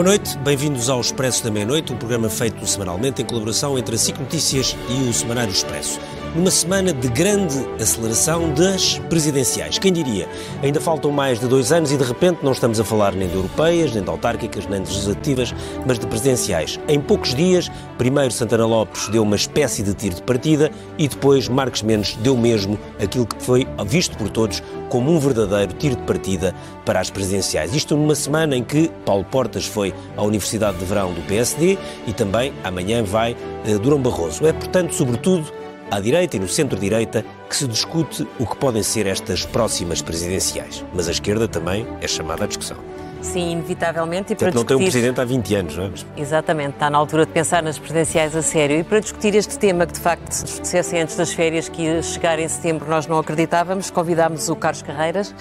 [0.00, 3.98] Boa noite, bem-vindos ao Expresso da Meia-Noite, um programa feito semanalmente em colaboração entre a
[3.98, 6.00] SIC Notícias e o Semanário Expresso
[6.34, 9.78] numa semana de grande aceleração das presidenciais.
[9.78, 10.28] Quem diria?
[10.62, 13.34] Ainda faltam mais de dois anos e de repente não estamos a falar nem de
[13.34, 15.54] europeias, nem de autárquicas, nem de legislativas,
[15.86, 16.78] mas de presidenciais.
[16.88, 21.48] Em poucos dias, primeiro Santana Lopes deu uma espécie de tiro de partida e depois
[21.48, 26.02] Marcos Mendes deu mesmo aquilo que foi visto por todos como um verdadeiro tiro de
[26.02, 26.54] partida
[26.84, 27.74] para as presidenciais.
[27.74, 32.12] Isto numa semana em que Paulo Portas foi à Universidade de Verão do PSD e
[32.12, 34.46] também amanhã vai uh, Durão Barroso.
[34.46, 35.59] É, portanto, sobretudo,
[35.90, 40.84] à direita e no centro-direita que se discute o que podem ser estas próximas presidenciais.
[40.94, 42.76] Mas a esquerda também é chamada à discussão.
[43.22, 44.32] Sim, inevitavelmente.
[44.32, 44.68] E para não discutir...
[44.68, 45.90] tem um presidente há 20 anos, não é?
[46.16, 48.78] Exatamente, está na altura de pensar nas presidenciais a sério.
[48.78, 52.02] E para discutir este tema, que de facto, se dissessem antes das férias que ia
[52.02, 55.34] chegar em setembro, nós não acreditávamos, convidámos o Carlos Carreiras,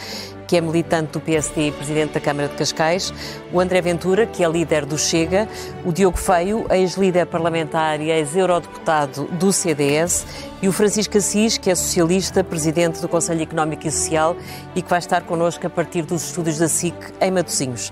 [0.49, 3.13] que é militante do PSD e presidente da Câmara de Cascais,
[3.53, 5.47] o André Ventura, que é líder do Chega,
[5.85, 10.25] o Diogo Feio, ex-líder parlamentar e ex-eurodeputado do CDS,
[10.59, 14.35] e o Francisco Assis, que é socialista, presidente do Conselho Económico e Social
[14.75, 17.91] e que vai estar connosco a partir dos estúdios da SIC em Matosinhos.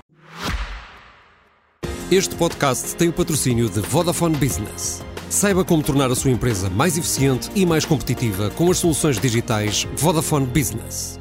[2.10, 5.00] Este podcast tem o patrocínio de Vodafone Business.
[5.30, 9.86] Saiba como tornar a sua empresa mais eficiente e mais competitiva com as soluções digitais
[9.94, 11.20] Vodafone Business.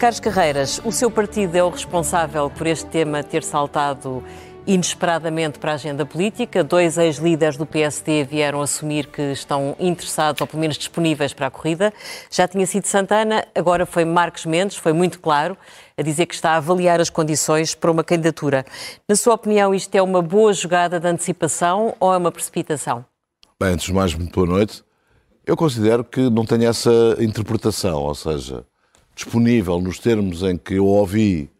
[0.00, 4.24] Carlos Carreiras, o seu partido é o responsável por este tema ter saltado
[4.66, 6.64] inesperadamente para a agenda política.
[6.64, 11.50] Dois ex-líderes do PSD vieram assumir que estão interessados, ou pelo menos disponíveis para a
[11.50, 11.92] corrida.
[12.30, 15.54] Já tinha sido Santana, agora foi Marcos Mendes, foi muito claro,
[15.98, 18.64] a dizer que está a avaliar as condições para uma candidatura.
[19.06, 23.04] Na sua opinião, isto é uma boa jogada de antecipação ou é uma precipitação?
[23.60, 24.82] Bem, antes de mais, muito boa noite.
[25.44, 28.64] Eu considero que não tenho essa interpretação, ou seja,
[29.24, 31.50] disponível nos termos em que eu ouvi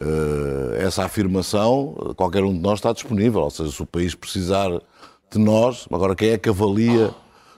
[0.00, 3.42] uh, essa afirmação, qualquer um de nós está disponível.
[3.42, 4.70] Ou seja, se o país precisar
[5.30, 7.10] de nós, agora quem é que avalia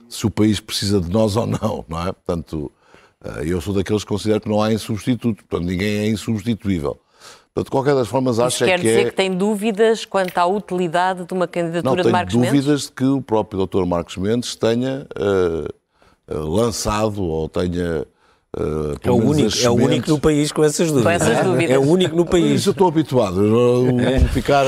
[0.09, 2.11] se o país precisa de nós ou não, não é?
[2.11, 2.71] Portanto,
[3.23, 6.99] uh, eu sou daqueles que considero que não há insubstituto, portanto, ninguém é insubstituível.
[7.53, 9.09] Portanto, de qualquer das formas, acho Isso quer que dizer é...
[9.09, 12.51] que tem dúvidas quanto à utilidade de uma candidatura não, de Marcos Mendes?
[12.51, 13.85] Não, tenho dúvidas de que o próprio Dr.
[13.85, 18.05] Marcos Mendes tenha uh, lançado ou tenha
[18.57, 21.03] Uh, é, o único, é o único no país com essas dúvidas.
[21.03, 21.71] Com essas dúvidas.
[21.71, 22.61] É o único no país.
[22.61, 23.41] Isso eu estou habituado.
[23.41, 24.65] O, ficar,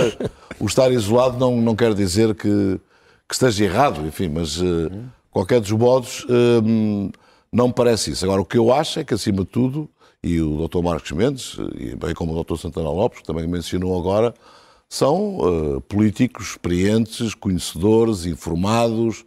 [0.60, 2.80] o estar isolado não, não quer dizer que,
[3.28, 4.92] que esteja errado, enfim, mas uh,
[5.32, 7.12] qualquer dos modos uh,
[7.50, 8.26] não me parece isso.
[8.26, 9.90] Agora, o que eu acho é que, acima de tudo,
[10.22, 10.82] e o Dr.
[10.84, 12.58] Marcos Mendes, e bem como o Dr.
[12.58, 14.34] Santana Lopes, que também mencionou agora,
[14.90, 19.24] são políticos experientes, conhecedores, informados,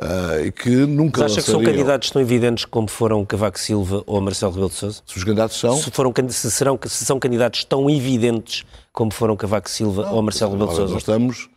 [0.00, 4.04] Uh, e que nunca Mas acha que são candidatos tão evidentes como foram Cavaco Silva
[4.06, 5.02] ou Marcelo Rebelo de Sousa?
[5.04, 5.76] Se os candidatos são...
[5.76, 10.22] Se, foram, se, serão, se são candidatos tão evidentes como foram Cavaco Silva não, ou
[10.22, 10.92] Marcelo Rebelo de Sousa?
[10.92, 11.48] Nós estamos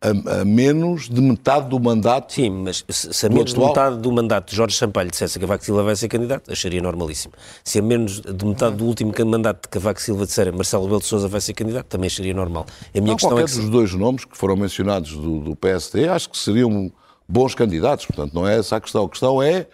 [0.00, 3.66] a, a, menos de metade do mandato Sim, mas se a menos atual...
[3.66, 6.80] de metade do mandato de Jorge Sampaio dissesse que Cavaco Silva vai ser candidato, acharia
[6.80, 7.34] normalíssimo.
[7.64, 11.06] Se a menos de metade do último mandato de Cavaco Silva disser Marcelo Rebelo de
[11.06, 12.64] Sousa vai ser candidato, também acharia normal.
[12.94, 13.60] A minha não, questão qualquer é que...
[13.60, 16.92] dos dois nomes que foram mencionados do, do PSD, acho que seriam
[17.28, 18.06] bons candidatos.
[18.06, 19.04] Portanto, não é essa a questão.
[19.04, 19.66] A questão é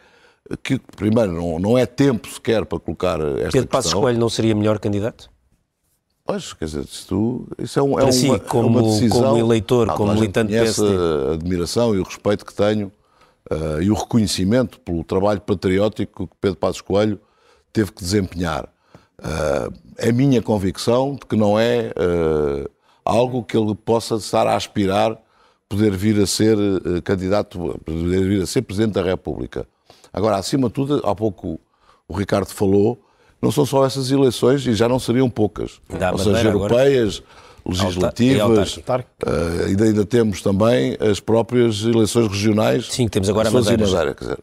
[0.63, 3.67] que, primeiro, não, não é tempo sequer para colocar esta Pedro questão.
[3.67, 5.31] Passos Coelho não seria melhor candidato?
[6.27, 9.23] Pois, quer dizer, isso, isso é, um, é, si, uma, como, é uma decisão...
[9.23, 10.89] Como eleitor, como militante PSD.
[11.31, 12.91] a admiração e o respeito que tenho
[13.51, 17.21] uh, e o reconhecimento pelo trabalho patriótico que Pedro Passos Coelho
[17.73, 18.69] teve que desempenhar.
[19.19, 22.71] Uh, é minha convicção de que não é uh,
[23.05, 25.19] algo que ele possa estar a aspirar
[25.75, 29.67] poder vir a ser uh, candidato, poder vir a ser Presidente da República.
[30.13, 31.61] Agora, acima de tudo, há pouco
[32.09, 33.01] o Ricardo falou,
[33.43, 35.81] não são só essas eleições e já não seriam poucas.
[36.13, 37.23] Ou seja, europeias,
[37.67, 42.87] legislativas, uh, ainda, ainda temos também as próprias eleições regionais.
[42.87, 43.85] Sim, temos agora a Madeira.
[43.85, 44.39] Madeira quer dizer,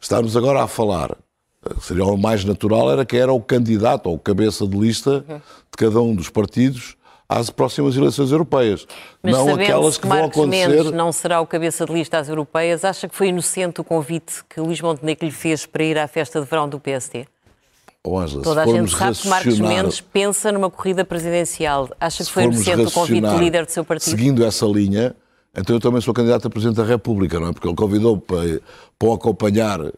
[0.00, 4.18] estamos agora a falar, uh, seria o mais natural, era que era o candidato ou
[4.18, 6.96] cabeça de lista de cada um dos partidos
[7.28, 8.86] às próximas eleições europeias.
[9.22, 10.68] Mas não aquelas que, vão acontecer.
[10.68, 14.44] Mendes não será o cabeça de lista às europeias, acha que foi inocente o convite
[14.48, 17.26] que Luís Montenegro lhe fez para ir à festa de verão do PSD?
[18.06, 21.88] Oh, Angela, Toda a gente sabe que Marcos Mendes pensa numa corrida presidencial.
[21.98, 24.10] Acha que foi inocente o convite do líder do seu partido?
[24.10, 25.16] Seguindo essa linha,
[25.56, 27.52] então eu também sou candidato a Presidente da República, não é?
[27.54, 28.60] Porque ele convidou para,
[28.98, 29.92] para acompanhar uh,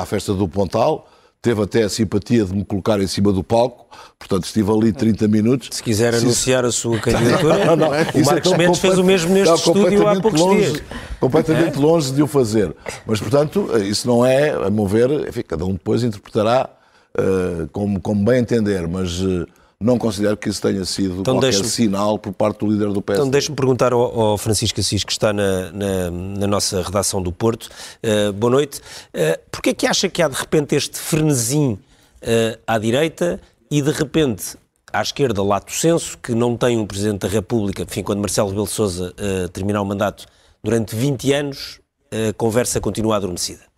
[0.00, 1.06] à festa do Pontal
[1.44, 3.86] teve até a simpatia de me colocar em cima do palco,
[4.18, 5.68] portanto estive ali 30 minutos.
[5.70, 6.68] Se quiser Se anunciar isso...
[6.68, 9.54] a sua candidatura, não, não, o é Marcos é Mendes fez o mesmo neste não,
[9.56, 10.82] estúdio há poucos longe, dias.
[11.20, 11.80] Completamente é?
[11.80, 12.74] longe de o fazer.
[13.06, 16.70] Mas, portanto, isso não é, a meu ver, enfim, cada um depois interpretará
[17.18, 19.46] uh, como, como bem entender, mas uh,
[19.80, 23.14] não considero que isso tenha sido então qualquer sinal por parte do líder do PS.
[23.14, 27.32] Então deixe-me perguntar ao, ao, Francisco Assis, que está na, na, na nossa redação do
[27.32, 27.68] Porto.
[28.02, 28.80] Uh, boa noite.
[29.08, 33.40] Uh, Porquê é que acha que há de repente este frenesim uh, à direita
[33.70, 34.56] e de repente
[34.92, 38.68] à esquerda, lato senso, que não tem um Presidente da República, enfim, quando Marcelo Rebelo
[38.68, 40.24] Sousa uh, terminar o mandato
[40.62, 41.80] durante 20 anos,
[42.12, 43.73] a conversa continua adormecida?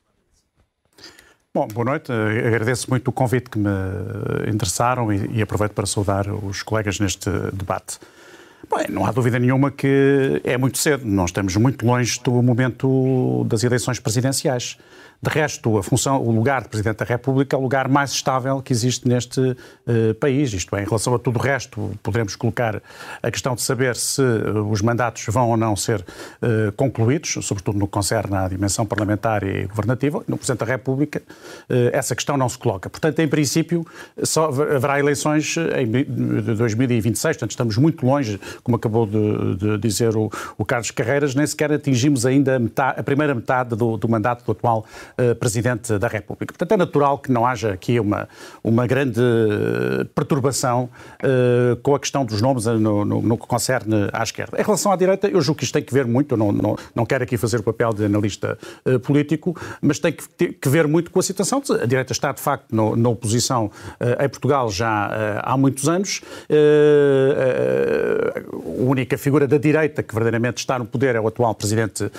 [1.57, 2.13] Bom, boa noite.
[2.13, 3.71] Agradeço muito o convite que me
[4.47, 7.99] interessaram e, e aproveito para saudar os colegas neste debate.
[8.69, 11.07] Bom, não há dúvida nenhuma que é muito cedo.
[11.07, 14.77] Nós estamos muito longe do momento das eleições presidenciais.
[15.23, 18.61] De resto, a função, o lugar de Presidente da República é o lugar mais estável
[18.61, 20.53] que existe neste uh, país.
[20.53, 22.83] Isto é, em relação a tudo o resto, poderemos colocar
[23.23, 27.79] a questão de saber se uh, os mandatos vão ou não ser uh, concluídos, sobretudo
[27.79, 30.23] no que concerne à dimensão parlamentar e governativa.
[30.29, 31.23] No Presidente da República,
[31.93, 32.89] essa questão não se coloca.
[32.89, 33.87] Portanto, em princípio,
[34.23, 36.05] só haverá eleições em
[36.55, 41.47] 2026, portanto, estamos muito longe, como acabou de, de dizer o, o, Carlos Carreiras, nem
[41.47, 44.85] sequer atingimos ainda a, metade, a primeira metade do, do mandato do atual
[45.19, 46.53] uh, Presidente da República.
[46.53, 48.29] Portanto, é natural que não haja aqui uma,
[48.63, 49.21] uma grande
[50.15, 50.89] perturbação
[51.23, 54.61] uh, com a questão dos nomes no, no, no, que concerne à esquerda.
[54.61, 56.77] Em relação à direita, eu julgo que isto tem que ver muito, eu não, não,
[56.95, 60.69] não quero aqui fazer o papel de analista uh, político, mas tem que, ter, que,
[60.69, 61.63] ver muito com a situação.
[61.81, 63.71] A direita está, de facto, no, na oposição
[64.21, 66.21] em Portugal já há muitos anos.
[68.35, 72.11] a única figura da direita que verdadeiramente está no poder é o atual Presidente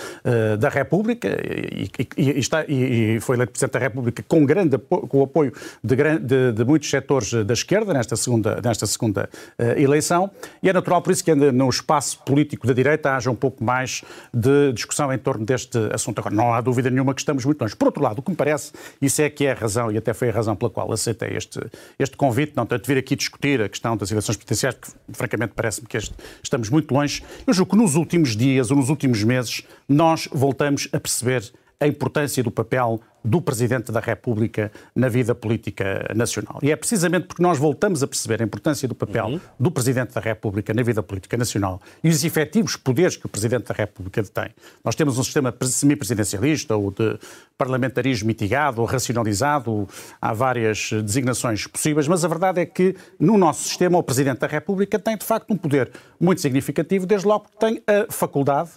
[0.58, 4.78] da República e, e, e, está, e e foi eleito Presidente da República com, grande
[4.78, 5.52] com o apoio
[5.82, 10.30] de, de, de, muitos setores da esquerda nesta segunda, nesta segunda uh, eleição,
[10.62, 14.02] e é natural por isso que no espaço político da direita haja um pouco mais
[14.32, 16.18] de discussão em torno deste assunto.
[16.18, 17.76] Agora, não há dúvida nenhuma que estamos muito longe.
[17.76, 20.14] Por outro lado, o que me parece, isso é que é a razão, e até
[20.14, 21.60] foi a razão pela qual aceitei este,
[21.98, 25.86] este convite, não tanto vir aqui discutir a questão das eleições presidenciais, porque francamente parece-me
[25.86, 27.22] que este, estamos muito longe.
[27.46, 31.86] Eu julgo que nos últimos dias ou nos últimos meses nós voltamos a perceber a
[31.86, 36.58] importância do papel do Presidente da República na vida política nacional.
[36.62, 39.40] E é precisamente porque nós voltamos a perceber a importância do papel uhum.
[39.58, 43.66] do Presidente da República na vida política nacional e os efetivos poderes que o Presidente
[43.66, 44.50] da República tem.
[44.84, 47.18] Nós temos um sistema semipresidencialista ou de
[47.56, 49.88] parlamentarismo mitigado ou racionalizado,
[50.20, 54.46] há várias designações possíveis, mas a verdade é que no nosso sistema o Presidente da
[54.46, 55.90] República tem de facto um poder
[56.20, 58.70] muito significativo, desde logo que tem a faculdade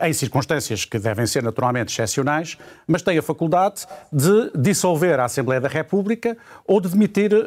[0.00, 5.60] em circunstâncias que devem ser naturalmente excepcionais, mas tem a faculdade de dissolver a Assembleia
[5.60, 6.36] da República
[6.66, 7.46] ou de demitir uh,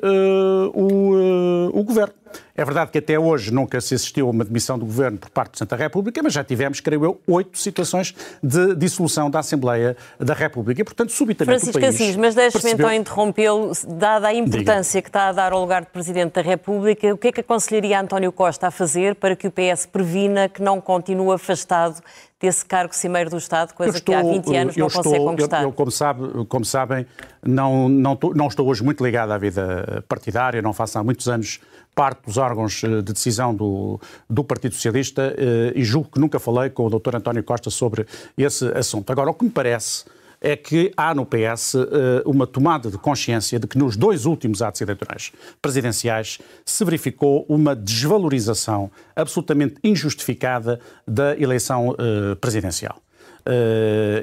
[0.74, 2.14] o, uh, o governo.
[2.56, 5.50] É verdade que até hoje nunca se assistiu a uma demissão do governo por parte
[5.50, 9.96] do Presidente da República, mas já tivemos, creio eu, oito situações de dissolução da Assembleia
[10.20, 10.82] da República.
[10.82, 11.96] E, portanto, subitamente Francisco o país...
[11.96, 12.88] Assis, mas deixe-me percebeu...
[12.88, 15.04] então interrompê-lo, dada a importância Diga.
[15.04, 18.00] que está a dar ao lugar de Presidente da República, o que é que aconselharia
[18.00, 22.02] António Costa a fazer para que o PS previna que não continue afastado
[22.40, 25.62] desse cargo cimeiro do Estado, coisa estou, que há 20 anos não estou, consegue conquistar?
[25.64, 27.06] Eu, eu, como, sabe, como, sabem,
[27.44, 31.60] não, não, não estou hoje muito ligado à vida partidária, não faço há muitos anos
[31.98, 34.00] parte dos órgãos eh, de decisão do,
[34.30, 37.16] do Partido Socialista eh, e julgo que nunca falei com o Dr.
[37.16, 38.06] António Costa sobre
[38.38, 39.10] esse assunto.
[39.10, 40.06] Agora, o que me parece
[40.40, 44.62] é que há no PS eh, uma tomada de consciência de que nos dois últimos
[44.62, 51.96] atos eleitorais presidenciais se verificou uma desvalorização absolutamente injustificada da eleição
[52.40, 53.02] presidencial.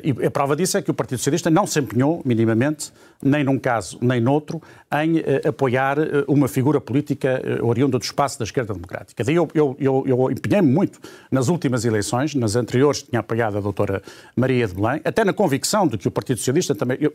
[0.02, 2.92] E a prova disso é que o Partido Socialista não se empenhou minimamente,
[3.25, 4.61] nem num caso nem noutro,
[5.02, 9.25] em uh, apoiar uh, uma figura política oriunda do espaço da esquerda democrática.
[9.25, 11.00] Daí eu, eu, eu, eu empenhei-me muito
[11.31, 14.02] nas últimas eleições, nas anteriores tinha apoiado a doutora
[14.37, 17.12] Maria de Belém, até na convicção de que o Partido Socialista também eu,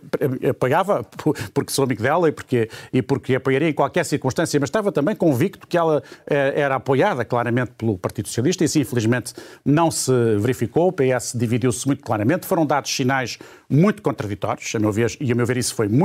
[0.50, 1.06] apoiava,
[1.54, 5.16] porque sou amigo dela e porque, e porque apoiaria em qualquer circunstância, mas estava também
[5.16, 10.88] convicto que ela era apoiada claramente pelo Partido Socialista e isso infelizmente não se verificou,
[10.88, 12.46] o PS dividiu-se muito claramente.
[12.46, 13.38] Foram dados sinais
[13.70, 15.99] muito contraditórios, a meu ver, e a meu ver isso foi muito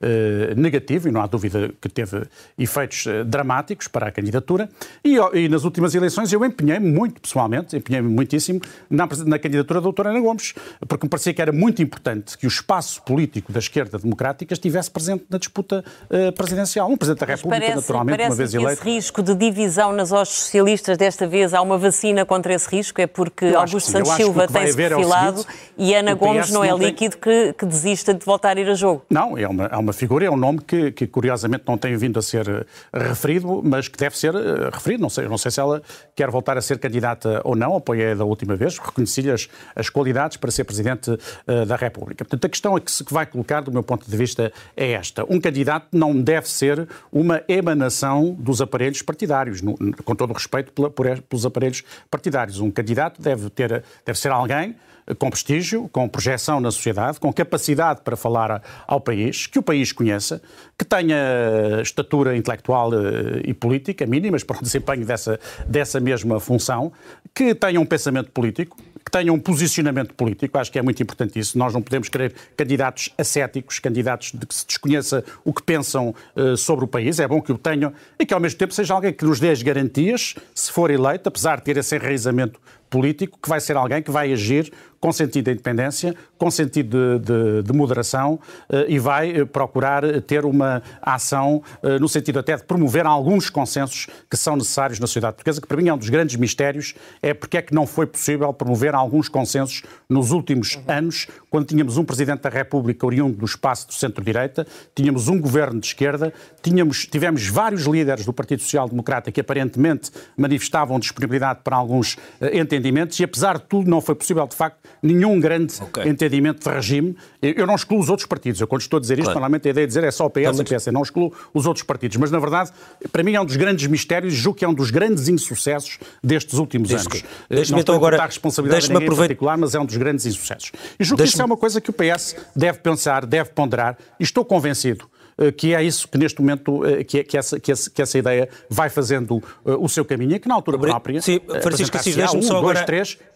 [0.00, 2.22] eh, negativo, e não há dúvida que teve
[2.58, 4.68] efeitos eh, dramáticos para a candidatura.
[5.04, 9.84] E, e, nas últimas eleições eu empenhei-me muito, pessoalmente, empenhei-me muitíssimo na, na candidatura da
[9.84, 10.54] doutora Ana Gomes,
[10.88, 14.90] porque me parecia que era muito importante que o espaço político da esquerda democrática estivesse
[14.90, 16.88] presente na disputa eh, presidencial.
[16.88, 18.72] Um Presidente da República, parece, naturalmente, parece uma vez eleito.
[18.72, 23.00] esse risco de divisão nas hostes socialistas, desta vez há uma vacina contra esse risco?
[23.00, 27.48] É porque Augusto Santos Silva tem-se perfilado lado e Ana Gomes não é líquido tem...
[27.48, 29.02] que, que, desista de voltar a ir a jogo.
[29.10, 32.18] Não, é uma, é uma figura, é um nome que, que curiosamente não tem vindo
[32.18, 35.00] a ser eh, referido, mas que deve ser uh, referido.
[35.00, 35.82] Não sei, não sei se ela
[36.14, 40.36] quer voltar a ser candidata ou não, apoiei da última vez, reconheci-lhe as, as qualidades
[40.36, 42.24] para ser Presidente uh, da República.
[42.24, 45.24] Portanto, a questão é que se vai colocar, do meu ponto de vista, é esta.
[45.24, 50.72] Um candidato não deve ser uma emanação dos aparelhos partidários, no, com todo o respeito
[50.72, 52.60] pela, por, pelos aparelhos partidários.
[52.60, 54.76] Um candidato deve, ter, deve ser alguém
[55.14, 59.92] com prestígio, com projeção na sociedade, com capacidade para falar ao país, que o país
[59.92, 60.42] conheça,
[60.76, 66.92] que tenha estatura intelectual eh, e política mínimas para o desempenho dessa, dessa mesma função,
[67.34, 71.38] que tenha um pensamento político, que tenha um posicionamento político, acho que é muito importante
[71.38, 71.56] isso.
[71.56, 76.56] Nós não podemos querer candidatos ascéticos, candidatos de que se desconheça o que pensam uh,
[76.56, 77.20] sobre o país.
[77.20, 79.50] É bom que o tenham e que ao mesmo tempo seja alguém que nos dê
[79.50, 82.60] as garantias, se for eleito, apesar de ter esse enraizamento
[82.90, 87.26] político, que vai ser alguém que vai agir com sentido de independência, com sentido de,
[87.26, 88.38] de, de moderação
[88.70, 93.50] eh, e vai eh, procurar ter uma ação eh, no sentido até de promover alguns
[93.50, 96.94] consensos que são necessários na sociedade portuguesa, que para mim é um dos grandes mistérios,
[97.22, 100.82] é porque é que não foi possível promover alguns consensos nos últimos uhum.
[100.88, 105.80] anos, quando tínhamos um Presidente da República oriundo do espaço do centro-direita, tínhamos um governo
[105.80, 111.76] de esquerda, tínhamos, tivemos vários líderes do Partido Social Democrata que aparentemente manifestavam disponibilidade para
[111.76, 112.16] alguns
[112.52, 116.08] entendimentos e apesar de tudo não foi possível, de facto, nenhum grande okay.
[116.08, 117.16] entendimento de regime.
[117.42, 118.60] Eu não excluo os outros partidos.
[118.60, 119.40] Eu, quando estou a dizer isto, claro.
[119.40, 120.86] normalmente a ideia de dizer é só o PS e o PS.
[120.86, 122.16] Eu não excluo os outros partidos.
[122.16, 122.70] Mas, na verdade,
[123.12, 125.98] para mim é um dos grandes mistérios e julgo que é um dos grandes insucessos
[126.22, 127.22] destes últimos anos.
[127.48, 128.20] Deixe-me então agora...
[128.22, 129.28] a responsabilidade deixe aproveitar...
[129.28, 130.72] particular, mas é um dos grandes insucessos.
[130.98, 134.24] E julgo que isso é uma coisa que o PS deve pensar, deve ponderar, e
[134.24, 135.15] estou convencido eh,
[135.56, 138.18] que é isso que neste momento, eh, que, é, que, essa, que, essa, que essa
[138.18, 141.20] ideia vai fazendo eh, o seu caminho e que na altura própria...
[141.20, 142.84] Sim, Francisco Assis, deixe-me só, agora,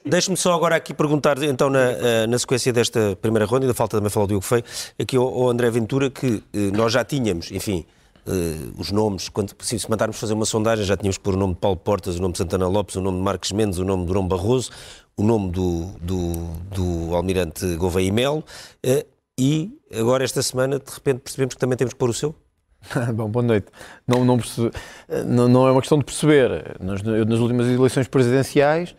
[0.05, 4.11] deixe só agora aqui perguntar, então, na, na sequência desta primeira ronda, ainda falta também
[4.11, 4.65] falar do Diogo Feio,
[4.99, 6.43] aqui ao, ao André Ventura, que
[6.75, 7.85] nós já tínhamos, enfim...
[8.27, 11.39] Uh, os nomes, quando, se, se mandarmos fazer uma sondagem, já tínhamos que pôr o
[11.39, 13.85] nome de Paulo Portas, o nome de Santana Lopes, o nome de Marques Mendes, o
[13.85, 14.71] nome de Durão Barroso,
[15.17, 16.33] o nome do, do,
[16.71, 18.45] do Almirante Gouveia e Melo.
[18.87, 19.05] Uh,
[19.41, 22.35] e agora, esta semana, de repente percebemos que também temos que pôr o seu?
[23.15, 23.69] Bom, boa noite.
[24.07, 24.39] Não, não,
[25.25, 26.77] não, não, é uma questão de perceber.
[26.79, 28.91] Nas, nas últimas eleições presidenciais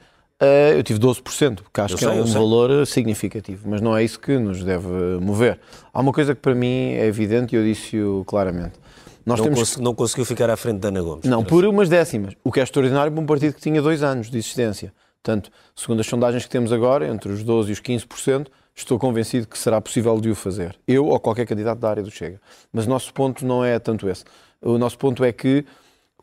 [0.42, 3.82] uh, eu tive 12%, que acho eu que é sei, é um valor significativo, mas
[3.82, 4.88] não é isso que nos deve
[5.22, 5.60] mover.
[5.94, 8.80] Há uma coisa que para mim é evidente e eu disse-o claramente.
[9.24, 9.60] Nós não, temos...
[9.60, 11.26] cons não conseguiu ficar à frente da Ana Gomes.
[11.26, 14.32] Não, por umas décimas, o que é extraordinário para um partido que tinha dois anos
[14.32, 14.92] de existência.
[15.22, 19.48] Portanto, segundo as sondagens que temos agora, entre os 12% e os 15%, estou convencido
[19.48, 20.78] que será possível de o fazer.
[20.88, 22.40] Eu ou qualquer candidato da área do Chega.
[22.72, 24.24] Mas o nosso ponto não é tanto esse.
[24.62, 25.66] O nosso ponto é que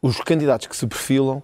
[0.01, 1.43] os candidatos que se perfilam,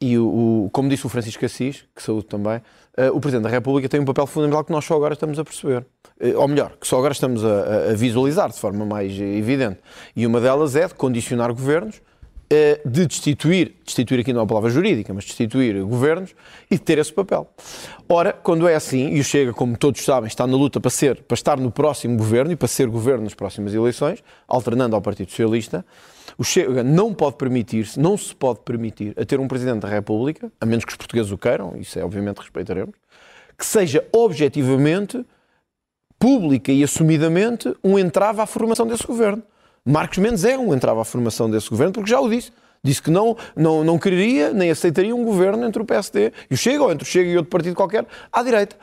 [0.00, 3.50] e o, o como disse o Francisco Assis, que saúde também, uh, o Presidente da
[3.50, 5.84] República tem um papel fundamental que nós só agora estamos a perceber.
[6.20, 9.80] Uh, ou melhor, que só agora estamos a, a visualizar de forma mais evidente.
[10.16, 12.00] E uma delas é de condicionar governos
[12.84, 16.34] de destituir, destituir aqui não é uma palavra jurídica, mas destituir governos
[16.68, 17.48] e de ter esse papel.
[18.08, 21.22] Ora, quando é assim, e o Chega, como todos sabem, está na luta para, ser,
[21.22, 25.30] para estar no próximo governo e para ser governo nas próximas eleições, alternando ao Partido
[25.30, 25.86] Socialista,
[26.36, 30.50] o Chega não pode permitir-se, não se pode permitir a ter um Presidente da República,
[30.60, 32.94] a menos que os portugueses o queiram, isso é obviamente respeitaremos,
[33.56, 35.24] que seja objetivamente,
[36.18, 39.42] pública e assumidamente, um entrave à formação desse governo.
[39.84, 42.52] Marcos Mendes é um entrava à formação desse governo, porque já o disse.
[42.82, 46.56] Disse que não, não, não quereria nem aceitaria um governo entre o PSD e o
[46.56, 48.74] Chega, ou entre o Chega e outro partido qualquer, à direita.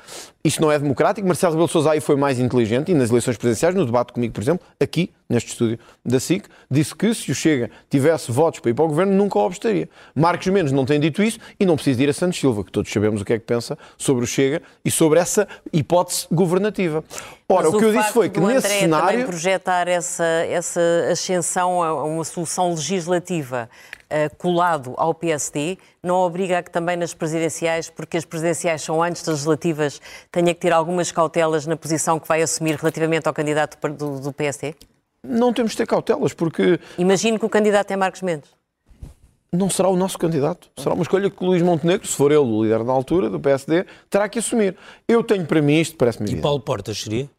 [0.43, 1.27] Isto não é democrático.
[1.27, 4.33] Marcelo Rebelo de Sousa aí foi mais inteligente e nas eleições presidenciais, no debate comigo,
[4.33, 8.71] por exemplo, aqui, neste estúdio da SIC, disse que se o Chega tivesse votos para
[8.71, 9.89] ir para o governo, nunca o obstaria.
[10.15, 12.91] Marcos Mendes não tem dito isso e não precisa ir a Santos Silva, que todos
[12.91, 17.03] sabemos o que é que pensa sobre o Chega e sobre essa hipótese governativa.
[17.49, 19.25] Ora, Mas o que eu disse foi que nesse André cenário.
[19.25, 23.69] Projetar essa, essa ascensão a uma solução legislativa
[24.37, 29.21] colado ao PSD não obriga a que também nas presidenciais, porque as presidenciais são antes
[29.21, 33.77] das legislativas, tenha que ter algumas cautelas na posição que vai assumir relativamente ao candidato
[33.89, 34.75] do, do PSD?
[35.23, 36.79] Não temos de ter cautelas, porque.
[36.97, 38.49] Imagino que o candidato é Marcos Mendes.
[39.51, 40.69] Não será o nosso candidato.
[40.77, 43.39] Será uma escolha que o Luís Montenegro, se for ele o líder na altura do
[43.39, 44.75] PSD, terá que assumir.
[45.07, 47.29] Eu tenho para mim isto, parece-me E Paulo Portas seria?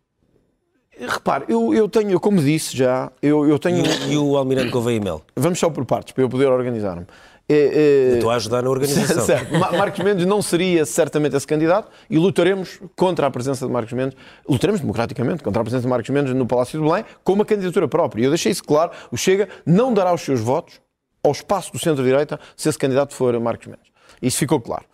[1.07, 3.85] Repare, eu, eu tenho, como disse já, eu, eu tenho.
[3.87, 5.23] E, e o Almirante Gouveia Mel?
[5.37, 7.07] Vamos só por partes, para eu poder organizar-me.
[7.49, 8.14] É, é...
[8.17, 9.25] Estou a ajudar na organização.
[9.25, 9.59] certo.
[9.59, 14.17] Marcos Mendes não seria certamente esse candidato e lutaremos contra a presença de Marcos Mendes,
[14.47, 17.88] lutaremos democraticamente contra a presença de Marcos Mendes no Palácio de Belém com uma candidatura
[17.88, 18.25] própria.
[18.25, 20.78] Eu deixei isso claro, o Chega não dará os seus votos
[21.23, 23.88] ao espaço do centro-direita se esse candidato for Marcos Mendes.
[24.21, 24.85] Isso ficou claro.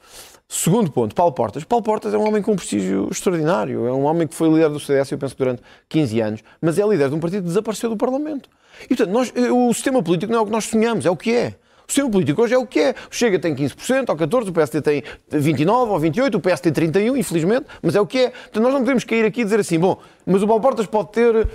[0.56, 1.64] Segundo ponto, Paulo Portas.
[1.64, 3.88] Paulo Portas é um homem com um prestígio extraordinário.
[3.88, 6.86] É um homem que foi líder do CDS, eu penso, durante 15 anos, mas é
[6.86, 8.48] líder de um partido que desapareceu do Parlamento.
[8.84, 11.34] E, portanto, nós, o sistema político não é o que nós sonhamos, é o que
[11.34, 11.56] é.
[11.88, 12.94] O sistema político hoje é o que é.
[13.10, 16.72] O Chega tem 15% ou 14%, o PSD tem 29% ou 28%, o PS tem
[16.72, 18.30] 31%, infelizmente, mas é o que é.
[18.30, 21.10] Portanto, nós não podemos cair aqui e dizer assim, bom, mas o Paulo Portas pode
[21.10, 21.46] ter uh,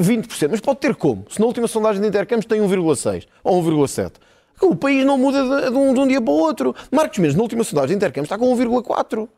[0.00, 0.48] 20%.
[0.50, 1.24] Mas pode ter como?
[1.30, 4.14] Se na última sondagem de intercâmbios tem 1,6% ou 1,7%.
[4.60, 6.74] O país não muda de, de, um, de, um, dia para o outro.
[6.90, 9.28] Marcos Mendes, na última sondagem de intercâmbio, está com 1,4%.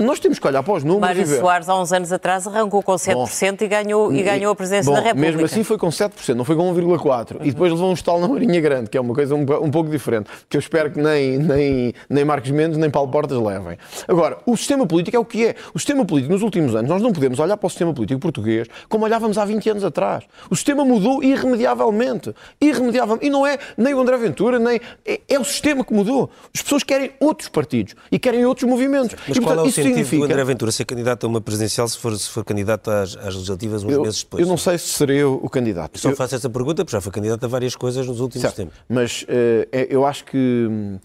[0.00, 1.40] Nós temos que olhar para os números Mário e ver.
[1.40, 4.90] Soares, há uns anos atrás, arrancou com 7% Bom, e, ganhou, e ganhou a presidência
[4.90, 5.32] bom, da República.
[5.32, 7.32] Mesmo assim foi com 7%, não foi com 1,4%.
[7.32, 7.40] Uhum.
[7.42, 9.90] E depois levou um estalo na Marinha Grande, que é uma coisa um, um, pouco
[9.90, 13.76] diferente, que eu espero que nem, nem, nem Marcos Mendes nem Paulo Portas levem.
[14.08, 15.56] Agora, o sistema político é o que é.
[15.74, 18.68] O sistema político, nos últimos anos, nós não podemos olhar para o sistema político português
[18.88, 20.24] como olhávamos há 20 anos atrás.
[20.48, 22.34] O sistema mudou irremediavelmente.
[22.58, 23.26] Irremediavelmente.
[23.26, 24.80] E não é nem o André Ventura, nem...
[25.04, 26.30] É, é o sistema que mudou.
[26.54, 29.16] As pessoas querem outros partidos e querem outros movimentos.
[29.28, 30.26] Mas e, portanto, qual é o isso sentido significa...
[30.26, 33.34] do André Ventura ser candidato a uma presidencial se for, se for candidato às, às
[33.34, 34.42] legislativas uns eu, meses depois?
[34.42, 35.98] Eu não sei se serei eu o candidato.
[35.98, 36.16] Só eu...
[36.16, 38.56] faço essa pergunta porque já foi candidato a várias coisas nos últimos certo.
[38.56, 38.74] tempos.
[38.88, 39.26] Mas uh,
[39.88, 40.98] eu acho que hum,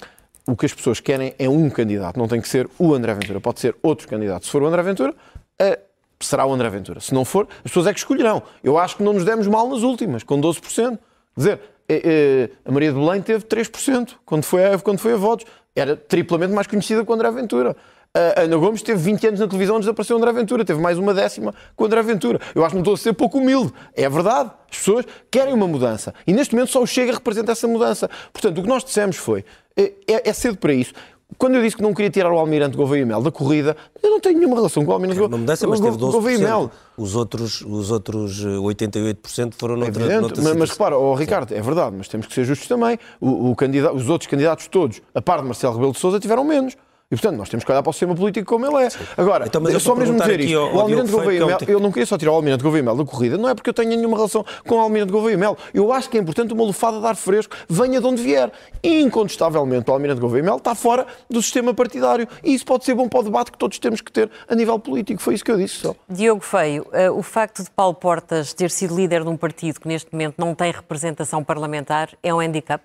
[0.48, 3.42] o que as pessoas querem é um candidato, não tem que ser o André Ventura,
[3.42, 4.46] pode ser outro candidato.
[4.46, 5.78] Se for o André Ventura, uh,
[6.20, 7.00] será o André Ventura.
[7.00, 8.42] Se não for, as pessoas é que escolherão.
[8.64, 10.62] Eu acho que não nos demos mal nas últimas, com 12%.
[10.64, 10.98] Quer
[11.36, 15.46] dizer, uh, a Maria de Belém teve 3% quando foi, a, quando foi a votos.
[15.76, 17.76] Era triplamente mais conhecida que o André Ventura.
[18.14, 20.82] A Ana Gomes teve 20 anos na televisão antes de aparecer o André Ventura, teve
[20.82, 22.40] mais uma décima com o André Ventura.
[22.56, 23.72] Eu acho que não estou a ser pouco humilde.
[23.94, 24.52] É verdade.
[24.72, 26.14] As pessoas querem uma mudança.
[26.26, 28.10] E neste momento só o Chega representa essa mudança.
[28.34, 29.46] Portanto, o que nós dissemos foi:
[29.76, 30.94] é, é cedo para isso.
[31.38, 34.20] Quando eu disse que não queria tirar o Almirante Gouveia Mel da corrida, eu não
[34.20, 35.38] tenho nenhuma relação com o Almirante Gouveia Mel.
[35.38, 36.12] Uma mudança, mas teve 12%.
[36.12, 36.72] Gouveia Mel.
[36.98, 41.62] Os outros, os outros 88% foram noutra, é noutra mas, mas repara, oh, Ricardo, é
[41.62, 42.98] verdade, mas temos que ser justos também.
[43.20, 46.46] O, o candidato, os outros candidatos todos, a par de Marcelo Rebelo de Sousa, tiveram
[46.46, 46.78] menos.
[47.10, 48.90] E, portanto, nós temos que olhar para o sistema político como ele é.
[48.90, 49.00] Sim.
[49.16, 52.06] Agora, então, mas eu só mesmo dizer isto, o Almirante Gouveia Mel, eu não queria
[52.06, 54.46] só tirar o Almirante Gouveia Mel da corrida, não é porque eu tenha nenhuma relação
[54.68, 55.58] com o Almirante Gouveia Mel.
[55.74, 58.52] Eu acho que é importante uma lufada de ar fresco, venha de onde vier.
[58.84, 62.28] Incontestavelmente, o Almirante Gouveia Mel está fora do sistema partidário.
[62.44, 64.78] E isso pode ser bom para o debate que todos temos que ter a nível
[64.78, 65.22] político.
[65.22, 65.96] Foi isso que eu disse só.
[66.10, 69.88] Diogo Feio, uh, o facto de Paulo Portas ter sido líder de um partido que
[69.88, 72.84] neste momento não tem representação parlamentar é um handicap?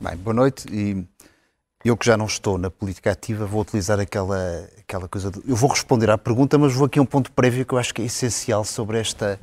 [0.00, 1.04] Bem, boa noite e
[1.84, 5.30] eu que já não estou na política ativa, vou utilizar aquela, aquela coisa.
[5.30, 7.78] De, eu vou responder à pergunta, mas vou aqui a um ponto prévio que eu
[7.78, 9.40] acho que é essencial sobre esta,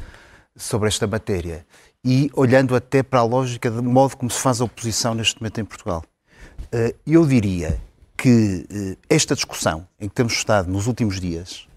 [0.56, 1.65] sobre esta matéria.
[2.06, 5.60] E olhando até para a lógica do modo como se faz a oposição neste momento
[5.60, 6.04] em Portugal.
[6.71, 7.82] Eh, eu diria
[8.15, 11.67] que eh, esta discussão em que temos estado nos últimos dias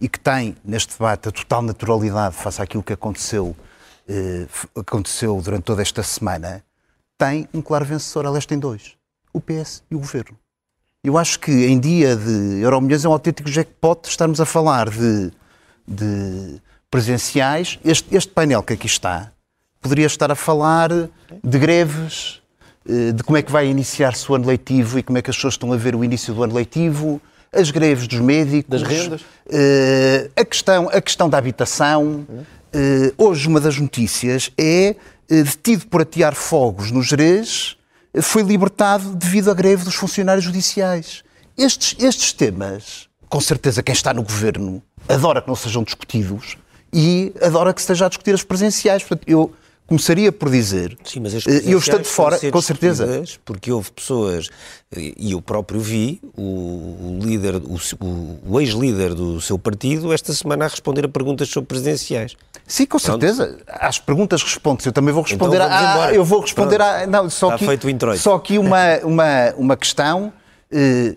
[0.00, 3.56] e que tem neste debate a total naturalidade face àquilo que aconteceu,
[4.08, 6.64] eh, aconteceu durante toda esta semana,
[7.18, 8.26] tem um claro vencedor.
[8.26, 8.95] Aliás, tem dois
[9.36, 10.36] o PS e o Governo.
[11.04, 15.30] Eu acho que em dia de Euromilhões é um autêntico jackpot estarmos a falar de,
[15.86, 17.78] de presenciais.
[17.84, 19.30] Este, este painel que aqui está
[19.80, 22.42] poderia estar a falar de greves,
[22.88, 25.36] eh, de como é que vai iniciar-se o ano letivo e como é que as
[25.36, 27.20] pessoas estão a ver o início do ano letivo,
[27.52, 32.26] as greves dos médicos, das rendas, eh, a questão, a questão da habitação.
[32.72, 34.96] Eh, hoje uma das notícias é
[35.28, 37.75] detido por atear fogos no Jerez
[38.22, 41.22] foi libertado devido à greve dos funcionários judiciais.
[41.56, 46.56] Estes, estes temas, com certeza quem está no governo adora que não sejam discutidos
[46.92, 49.02] e adora que se esteja a discutir as presenciais.
[49.02, 49.52] Portanto, eu
[49.86, 53.22] começaria por dizer, Sim, mas as eh, eu estando fora, com certeza.
[53.44, 54.48] Porque houve pessoas,
[54.94, 60.68] e eu próprio vi, o, líder, o, o ex-líder do seu partido, esta semana a
[60.68, 62.36] responder a perguntas sobre presidenciais.
[62.66, 63.20] Sim, com Pronto.
[63.20, 63.58] certeza.
[63.68, 64.88] Às perguntas responde-se.
[64.88, 66.12] Eu também vou então responder então, a.
[66.12, 66.90] eu vou responder Pronto.
[66.90, 67.06] a.
[67.06, 68.20] Não, só Está aqui, feito o introito.
[68.20, 70.32] Só aqui uma, uma, uma questão.
[70.70, 71.14] Eh,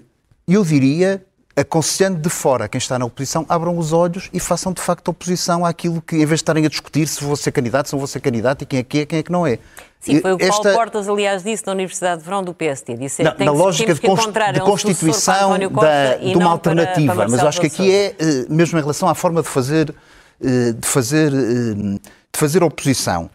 [0.47, 1.25] eu diria
[1.59, 5.65] aconselhando de fora quem está na oposição, abram os olhos e façam de facto oposição
[5.65, 8.07] àquilo que, em vez de estarem a discutir se vou ser candidato, se não vou
[8.07, 9.59] ser candidato e quem é que é, quem é que não é.
[9.99, 10.63] Sim, foi o que Esta...
[10.63, 12.95] Paulo Portas, aliás, disse na Universidade de Verão do PST.
[12.95, 14.31] Disse não, na lógica de, const...
[14.53, 17.07] de constituição da, de uma alternativa.
[17.07, 19.49] Para, para mas eu acho que aqui é, eh, mesmo em relação à forma de
[19.49, 19.93] fazer,
[20.41, 21.99] eh, de fazer, eh,
[22.33, 23.29] de fazer oposição.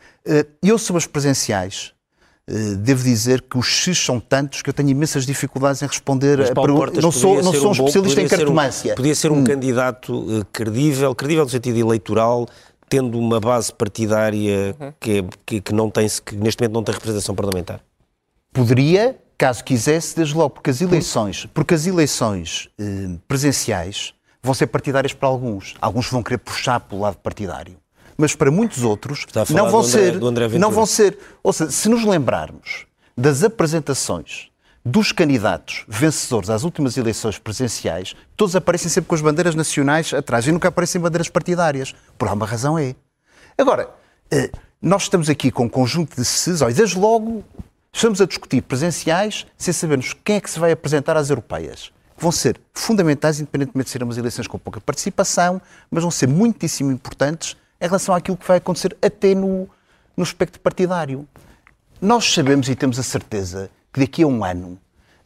[0.62, 1.93] Eu, sobre as presenciais,
[2.78, 6.50] devo dizer que os X são tantos que eu tenho imensas dificuldades em responder Mas,
[6.50, 7.02] a perguntas.
[7.02, 8.92] Não sou, não sou um, especialista em cartomância.
[8.92, 9.44] Um, podia ser um hum.
[9.44, 12.46] candidato uh, credível, credível no sentido eleitoral,
[12.88, 14.92] tendo uma base partidária uhum.
[15.00, 17.80] que, é, que, que, não tem, que neste momento não tem representação parlamentar.
[18.52, 24.66] Poderia, caso quisesse, desde logo, porque as eleições, porque as eleições uh, presenciais vão ser
[24.66, 25.74] partidárias para alguns.
[25.80, 27.76] Alguns vão querer puxar pelo lado partidário
[28.16, 31.18] mas para muitos outros não vão, André, ser, não vão ser.
[31.42, 34.50] Ou seja, se nos lembrarmos das apresentações
[34.85, 40.46] dos candidatos vencedores às últimas eleições presidenciais, todos aparecem sempre com as bandeiras nacionais atrás
[40.46, 41.94] e nunca aparecem bandeiras partidárias.
[42.18, 42.94] Por alguma razão é.
[43.57, 43.88] Agora,
[44.31, 44.50] eh,
[44.83, 47.42] nós estamos aqui com um conjunto de decisões, desde logo
[47.90, 51.90] estamos a discutir presenciais sem sabermos quem é que se vai apresentar às europeias.
[52.16, 56.92] Vão ser fundamentais, independentemente de serem umas eleições com pouca participação, mas vão ser muitíssimo
[56.92, 59.68] importantes em relação àquilo que vai acontecer até no,
[60.16, 61.26] no espectro partidário.
[62.00, 64.78] Nós sabemos e temos a certeza que daqui a um ano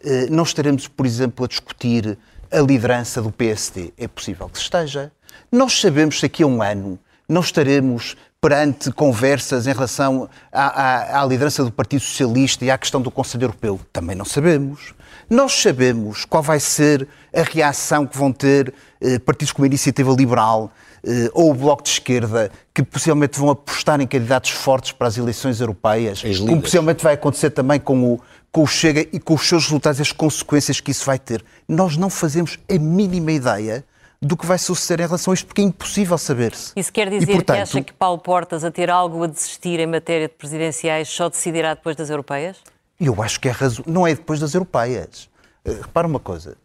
[0.02, 2.18] eh, não estaremos, por exemplo, a discutir
[2.50, 3.92] a liderança do PSD.
[3.96, 5.12] É possível que esteja.
[5.50, 11.22] Nós sabemos que daqui a um ano não estaremos perante conversas em relação à, à,
[11.22, 13.80] à, liderança do Partido Socialista e à questão do Conselho Europeu?
[13.92, 14.94] Também não sabemos.
[15.28, 20.12] Nós sabemos qual vai ser a reação que vão ter eh, partidos como a Iniciativa
[20.12, 20.70] Liberal
[21.04, 25.18] eh, ou o Bloco de Esquerda, que possivelmente vão apostar em candidatos fortes para as
[25.18, 28.20] eleições europeias, como possivelmente vai acontecer também com o,
[28.52, 31.44] com o Chega e com os seus resultados e as consequências que isso vai ter.
[31.68, 33.84] Nós não fazemos a mínima ideia
[34.20, 36.72] do que vai suceder em relação a isto, porque é impossível saber-se.
[36.74, 39.78] Isso quer dizer e, portanto, que acha que Paulo Portas, a ter algo a desistir
[39.78, 42.56] em matéria de presidenciais, só decidirá depois das europeias?
[42.98, 43.84] Eu acho que é razão.
[43.86, 45.30] Não é depois das europeias.
[45.64, 46.56] Uh, repara uma coisa.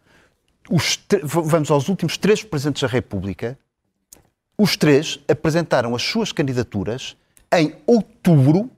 [1.22, 3.56] Vamos aos últimos três presidentes da República.
[4.58, 7.16] Os três apresentaram as suas candidaturas
[7.52, 8.70] em outubro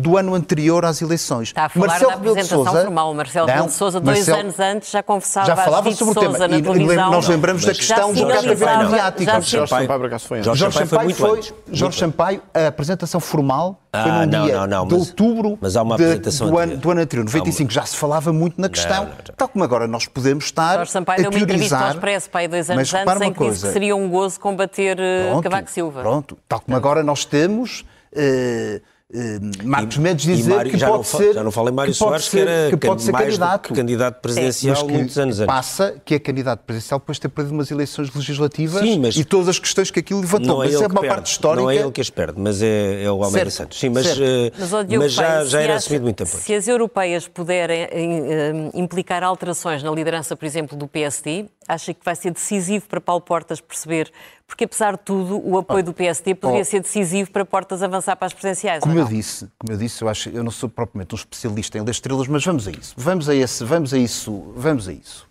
[0.00, 1.48] do ano anterior às eleições.
[1.48, 3.14] Está a falar Marcelo da apresentação Sousa, formal.
[3.14, 6.56] Marcelo Rebelo de Sousa, dois Marcelo, anos antes, já confessava já falava sobre o tema.
[6.56, 7.10] e, televisão.
[7.10, 9.30] Nós lembramos da questão do catavento mediático.
[9.30, 11.40] Jorge Sampaio, foi Jorge Sampaio foi,
[11.72, 15.82] Jorge Sampaio, a apresentação formal foi ah, num dia não, não, de outubro mas há
[15.82, 17.24] uma apresentação de, do, ano, do ano anterior.
[17.24, 20.92] 95 já se falava muito na questão, não, tal como agora nós podemos estar Jorge
[20.92, 23.96] Sampaio deu uma entrevista ao Expresso pai, dois anos antes em que disse que seria
[23.96, 26.02] um gozo combater eh, Cavaco Silva.
[26.02, 27.84] Pronto, tal como agora nós temos...
[28.12, 28.80] Uh,
[29.12, 31.34] Uh, Marcos e, Mendes dizer Mário, que pode não, ser.
[31.34, 33.74] Já não falei Mário Soares, que, era que pode ser candidato.
[33.74, 35.52] candidato presidencial é, muitos anos antes.
[35.52, 39.24] Passa que é candidato presidencial depois de ter perdido umas eleições legislativas Sim, mas e
[39.24, 40.46] todas as questões que aquilo levantou.
[40.46, 41.62] Não é mas é uma perde, parte histórica.
[41.62, 43.80] Não é ele que as perde, mas é, é o Almeida certo, Santos.
[43.80, 44.20] Sim, mas, uh,
[44.56, 46.30] mas, mas já, já era assumido muito tempo.
[46.30, 52.04] Se as europeias puderem uh, implicar alterações na liderança, por exemplo, do PSD, acha que
[52.04, 54.12] vai ser decisivo para Paulo Portas perceber,
[54.46, 58.16] porque apesar de tudo, o apoio do PSD poderia oh, ser decisivo para Portas avançar
[58.16, 58.82] para as presidenciais.
[58.82, 61.82] Como eu disse, como eu disse, eu acho, eu não sou propriamente um especialista em
[61.82, 62.94] ler estrelas, mas vamos a isso.
[62.96, 65.28] Vamos a esse, vamos a isso, vamos a isso.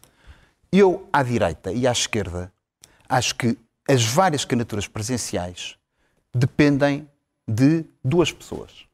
[0.72, 2.52] Eu à direita e à esquerda
[3.08, 5.76] acho que as várias candidaturas presidenciais
[6.34, 7.10] dependem
[7.48, 8.86] de duas pessoas.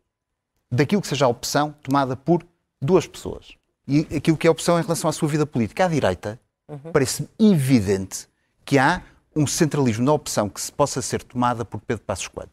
[0.72, 2.44] Daquilo que seja a opção tomada por
[2.82, 3.54] duas pessoas.
[3.88, 5.86] E aquilo que é a opção em relação à sua vida política.
[5.86, 6.92] À direita, Uhum.
[6.92, 8.28] Parece-me evidente
[8.64, 9.02] que há
[9.36, 12.52] um centralismo na opção que se possa ser tomada por Pedro Passos Coelho.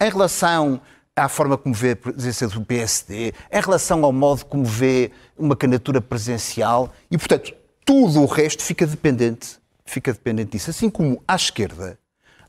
[0.00, 0.80] Em relação
[1.16, 5.56] à forma como vê a presença do PSD, em relação ao modo como vê uma
[5.56, 7.54] candidatura presidencial e, portanto,
[7.84, 10.70] tudo o resto fica dependente, fica dependente disso.
[10.70, 11.98] Assim como à esquerda,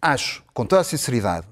[0.02, 1.48] acho, com toda a sinceridade,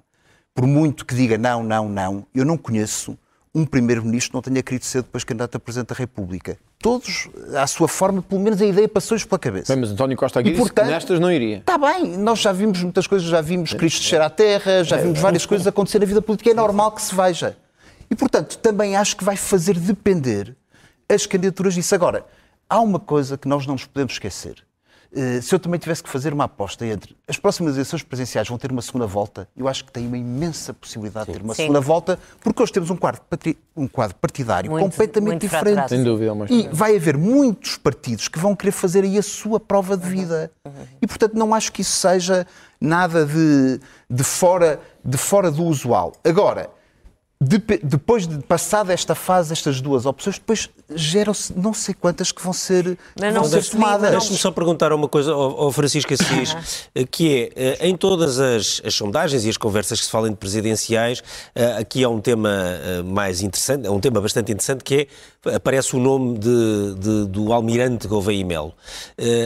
[0.53, 3.17] por muito que diga não, não, não, eu não conheço
[3.53, 6.57] um primeiro-ministro que não tenha querido ser depois candidato a Presidente da República.
[6.83, 9.73] Todos, à sua forma, pelo menos a ideia passou-lhes pela cabeça.
[9.73, 11.59] Bem, mas António Costa Aguirre disse portanto, que nestas não iria.
[11.59, 15.17] Está bem, nós já vimos muitas coisas, já vimos Cristo descer à terra, já vimos
[15.17, 17.55] várias coisas acontecer na vida política, é normal que se veja.
[18.11, 20.57] E, portanto, também acho que vai fazer depender
[21.07, 21.95] as candidaturas disso.
[21.95, 22.25] Agora,
[22.69, 24.57] há uma coisa que nós não nos podemos esquecer.
[25.15, 28.57] Eh, se eu também tivesse que fazer uma aposta entre as próximas eleições presidenciais vão
[28.57, 31.31] ter uma segunda volta, eu acho que tem uma imensa possibilidade Sim.
[31.31, 31.63] de ter uma Sim.
[31.63, 33.21] segunda volta, porque hoje temos um quadro,
[33.77, 35.89] um quadro partidário muito, completamente muito diferente.
[35.89, 36.33] Sem dúvida.
[36.33, 36.49] Mas...
[36.49, 40.51] E vai haver muitos partidos que vão querer fazer aí a sua prova de vida.
[40.65, 40.73] Uhum.
[40.73, 40.87] Uhum.
[41.01, 42.47] E, portanto, não acho que isso seja
[42.79, 46.13] nada de, de, fora, de fora do usual.
[46.23, 46.69] Agora,
[47.41, 52.41] de, depois de passada esta fase, estas duas opções, depois geram-se não sei quantas que
[52.41, 54.11] vão ser, não, vão ser tomadas.
[54.11, 56.55] Deixe-me só perguntar uma coisa ao, ao Francisco Assis,
[57.11, 60.37] que é, eh, em todas as, as, sondagens e as conversas que se falam de
[60.37, 61.21] presidenciais,
[61.53, 65.07] eh, aqui há um tema eh, mais interessante, é um tema bastante interessante, que é,
[65.45, 68.73] aparece o nome de, de, do almirante Gouveia Melo.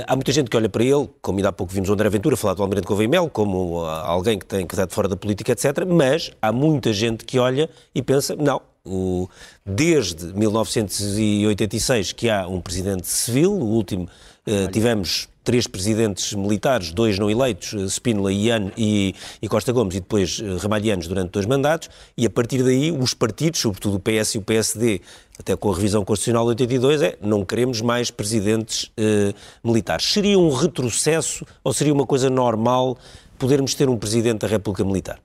[0.05, 2.35] Há muita gente que olha para ele, como ainda há pouco vimos o André Ventura
[2.35, 5.51] falar do almirante Gouveia Melo, como alguém que tem que estar de fora da política,
[5.51, 9.29] etc., mas há muita gente que olha e pensa, não, o,
[9.65, 17.17] desde 1986 que há um presidente civil, o último uh, tivemos três presidentes militares, dois
[17.17, 21.89] não eleitos, eh, Spínola e, e, e, Costa Gomes, e depois Ramalhianos durante dois mandatos,
[22.17, 24.99] e a partir daí os partidos, sobretudo o PS e o PSD,
[25.39, 30.05] até com a revisão constitucional de 82, é não queremos mais presidentes uh, militares.
[30.05, 32.97] Seria um retrocesso ou seria uma coisa normal
[33.37, 35.19] podermos ter um presidente da República Militar?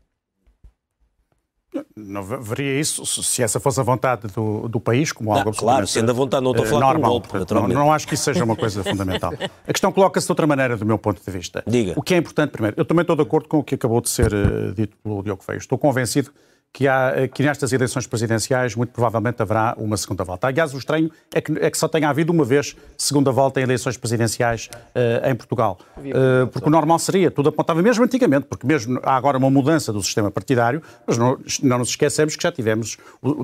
[1.96, 5.87] Não veria isso se essa fosse a vontade do, do país, como não, algo Claro,
[5.87, 8.44] sendo a vontade, não estou a falar normal, golpe, não, não, acho que isso seja
[8.44, 9.33] uma coisa fundamental.
[9.66, 11.62] A questão coloca-se de outra maneira, do meu ponto de vista.
[11.66, 11.94] Diga.
[11.96, 14.11] O que é importante, primeiro, eu também estou de acordo com o que acabou de
[14.11, 15.57] ser uh, dito pelo Diogo Feio.
[15.57, 16.31] Estou convencido
[16.73, 20.47] que, há, que nestas eleições presidenciais muito provavelmente haverá uma segunda volta.
[20.47, 23.65] Aliás, o estranho é que, é que só tenha havido uma vez segunda volta em
[23.65, 25.79] eleições presidenciais uh, em Portugal.
[25.99, 29.93] Uh, porque o normal seria, tudo apontava mesmo antigamente, porque mesmo há agora uma mudança
[29.93, 32.97] do sistema partidário, mas não, não nos esquecemos que já tivemos,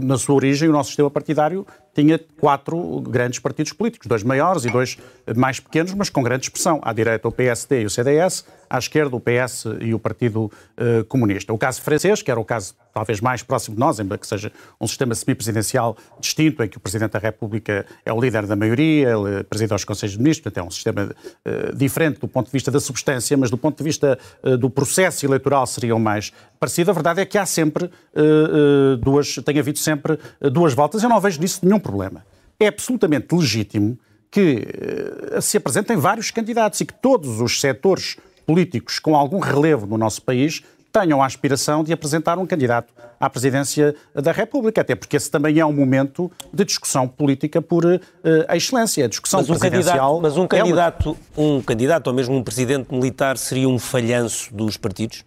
[0.03, 4.71] na sua origem, o nosso sistema partidário tinha quatro grandes partidos políticos, dois maiores e
[4.71, 4.97] dois
[5.37, 6.81] mais pequenos, mas com grande expressão.
[6.83, 11.05] À direita o PSD e o CDS, à esquerda o PS e o Partido uh,
[11.09, 11.53] Comunista.
[11.53, 14.51] O caso francês, que era o caso talvez mais próximo de nós, embora que seja
[14.81, 19.11] um sistema semipresidencial distinto, em que o Presidente da República é o líder da maioria,
[19.11, 22.53] ele preside aos Conselhos de Ministros, portanto é um sistema uh, diferente do ponto de
[22.53, 26.33] vista da substância, mas do ponto de vista uh, do processo eleitoral seria o mais
[26.59, 26.91] parecido.
[26.91, 27.89] A verdade é que há sempre
[29.01, 30.19] duas, tem havido sempre
[30.51, 31.05] duas voltas.
[31.05, 32.25] Eu não vejo nisso nenhum problema.
[32.61, 33.99] É absolutamente legítimo
[34.31, 34.67] que
[35.37, 39.97] uh, se apresentem vários candidatos e que todos os setores políticos com algum relevo no
[39.97, 45.17] nosso país tenham a aspiração de apresentar um candidato à presidência da República, até porque
[45.17, 48.01] esse também é um momento de discussão política por uh,
[48.55, 49.05] excelência.
[49.05, 49.97] A discussão mas um presidencial.
[49.97, 51.57] Candidato, mas um candidato, é uma...
[51.57, 55.25] um candidato ou mesmo um presidente militar seria um falhanço dos partidos?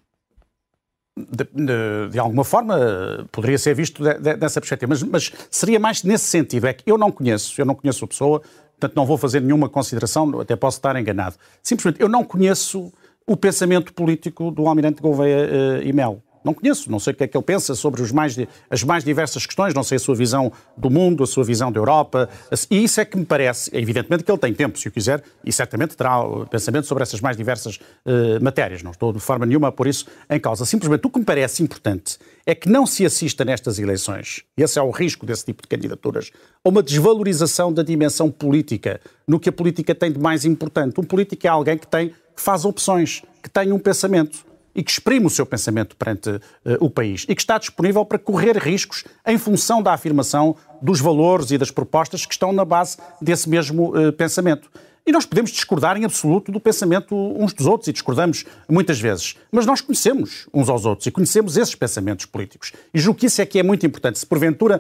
[1.18, 6.04] De, de, de, alguma forma poderia ser visto de, dessa perspectiva, mas, mas, seria mais
[6.04, 6.68] nesse sentido.
[6.68, 8.42] É que eu não conheço, eu não conheço a pessoa,
[8.80, 11.36] portanto não vou fazer nenhuma consideração, até posso estar enganado.
[11.62, 12.94] Simplesmente eu não conheço
[13.28, 16.24] o pensamento político do Almirante Gouveia uh, e Mel.
[16.44, 18.36] Não conheço, não sei o que é que ele pensa sobre mais,
[18.70, 21.80] as mais diversas questões, não sei a sua visão do mundo, a sua visão da
[21.80, 22.30] Europa,
[22.70, 25.52] e isso é que me parece, evidentemente que ele tem tempo, se o quiser, e
[25.52, 29.72] certamente terá pensamento sobre essas mais diversas uh, matérias, não estou de forma nenhuma a
[29.72, 30.66] pôr isso em causa.
[30.66, 34.82] Simplesmente o que me parece importante é que não se assista nestas eleições, esse é
[34.82, 36.32] o risco desse tipo de candidaturas,
[36.64, 41.00] a uma desvalorização da dimensão política, no que a política tem de mais importante.
[41.00, 44.92] Um político é alguém que tem, que faz opções, que tem um pensamento e que
[44.92, 46.42] exprime o seu pensamento perante uh,
[46.80, 51.52] o país e que está disponível para correr riscos em função da afirmação dos valores
[51.52, 54.70] e das propostas que estão na base desse mesmo uh, pensamento.
[55.06, 59.36] E nós podemos discordar em absoluto do pensamento uns dos outros e discordamos muitas vezes,
[59.52, 62.72] mas nós conhecemos uns aos outros e conhecemos esses pensamentos políticos.
[62.94, 64.20] E julgo que isso é que é muito importante.
[64.20, 64.80] Se porventura,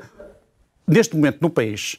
[0.88, 1.98] neste momento no país,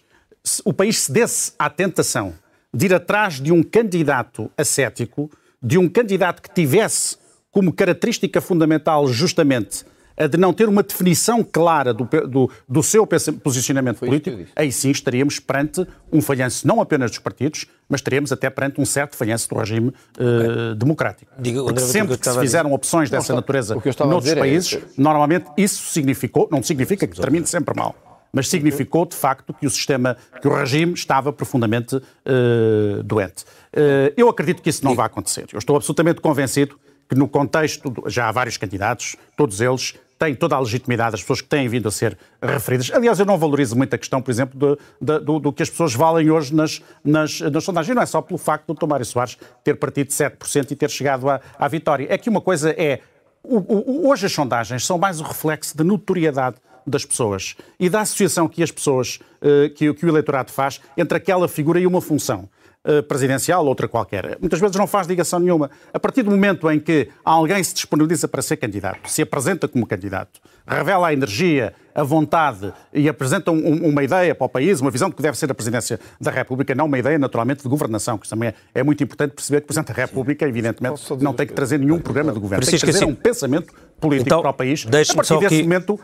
[0.65, 2.35] o país cedesse à tentação
[2.73, 7.17] de ir atrás de um candidato ascético, de um candidato que tivesse
[7.53, 9.85] como característica fundamental justamente
[10.17, 14.71] a de não ter uma definição clara do, do, do seu posicionamento Foi político, aí
[14.71, 19.17] sim estaríamos perante um falhanço não apenas dos partidos, mas estaríamos até perante um certo
[19.17, 21.31] falhanço do regime uh, democrático.
[21.39, 24.83] Diga, Porque sempre que, que se fizeram opções dessa não, natureza noutros é países, é...
[24.97, 27.95] normalmente isso significou, não significa que termine sempre mal,
[28.33, 33.45] mas significou de facto que o sistema, que o regime estava profundamente uh, doente.
[33.75, 35.47] Uh, eu acredito que isso não vai acontecer.
[35.53, 36.79] Eu estou absolutamente convencido
[37.13, 41.43] que no contexto, já há vários candidatos, todos eles têm toda a legitimidade, as pessoas
[41.43, 42.91] que têm vindo a ser referidas.
[42.91, 45.69] Aliás, eu não valorizo muito a questão, por exemplo, de, de, do, do, que as
[45.69, 47.95] pessoas valem hoje nas, nas, nas sondagens.
[47.95, 51.39] Não é só pelo facto do Tomário Soares ter partido 7% e ter chegado à,
[51.59, 52.07] à vitória.
[52.09, 53.01] É que uma coisa é.
[53.43, 58.01] O, o, hoje as sondagens são mais o reflexo de notoriedade das pessoas e da
[58.01, 62.01] associação que as pessoas, eh, que, que o eleitorado faz entre aquela figura e uma
[62.01, 62.49] função.
[62.85, 64.37] Eh, presidencial, outra qualquer.
[64.41, 65.71] Muitas vezes não faz ligação nenhuma.
[65.95, 69.87] A partir do momento em que alguém se disponibiliza para ser candidato, se apresenta como
[69.87, 74.91] candidato, revela a energia, a vontade e apresenta um, uma ideia para o país, uma
[74.91, 78.19] visão do que deve ser a presidência da República, não uma ideia, naturalmente, de governação,
[78.19, 81.47] que também é, é muito importante perceber que o Presidente da República, evidentemente, não tem
[81.47, 82.67] que trazer nenhum programa de governo.
[82.67, 84.85] Tem que trazer um pensamento político então, para o país.
[84.89, 85.63] A partir desse que...
[85.63, 86.01] momento,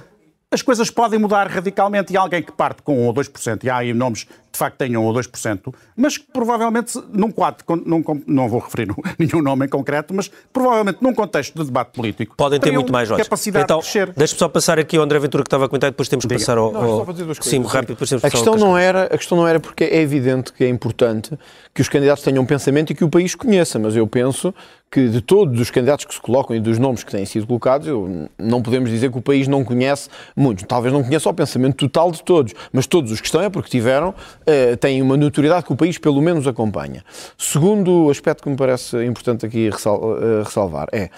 [0.49, 3.79] as coisas podem mudar radicalmente e alguém que parte com 1 ou 2%, e há
[3.79, 8.49] aí nomes de facto tenham 1 ou 2%, mas que provavelmente num quadro, não, não
[8.49, 12.73] vou referir nenhum nome em concreto, mas provavelmente num contexto de debate político, podem ter
[12.73, 13.27] muito mais votos.
[13.27, 14.13] capacidade então, de crescer.
[14.17, 16.41] Deixa-me só passar aqui ao André Ventura que estava a comentar, depois temos que Diga.
[16.41, 16.73] passar ao...
[16.73, 17.05] Não,
[17.41, 20.53] Sim, rápido, depois temos a questão não era A questão não era porque é evidente
[20.53, 21.39] que é importante
[21.75, 24.53] que os candidatos tenham um pensamento e que o país conheça, mas eu penso
[24.91, 27.87] que de todos os candidatos que se colocam e dos nomes que têm sido colocados,
[27.87, 30.65] eu, não podemos dizer que o país não conhece muitos.
[30.67, 33.69] Talvez não conheça o pensamento total de todos, mas todos os que estão é porque
[33.69, 34.15] tiveram,
[34.49, 37.05] uh, têm uma notoriedade que o país pelo menos acompanha.
[37.37, 41.11] Segundo aspecto que me parece importante aqui uh, ressalvar é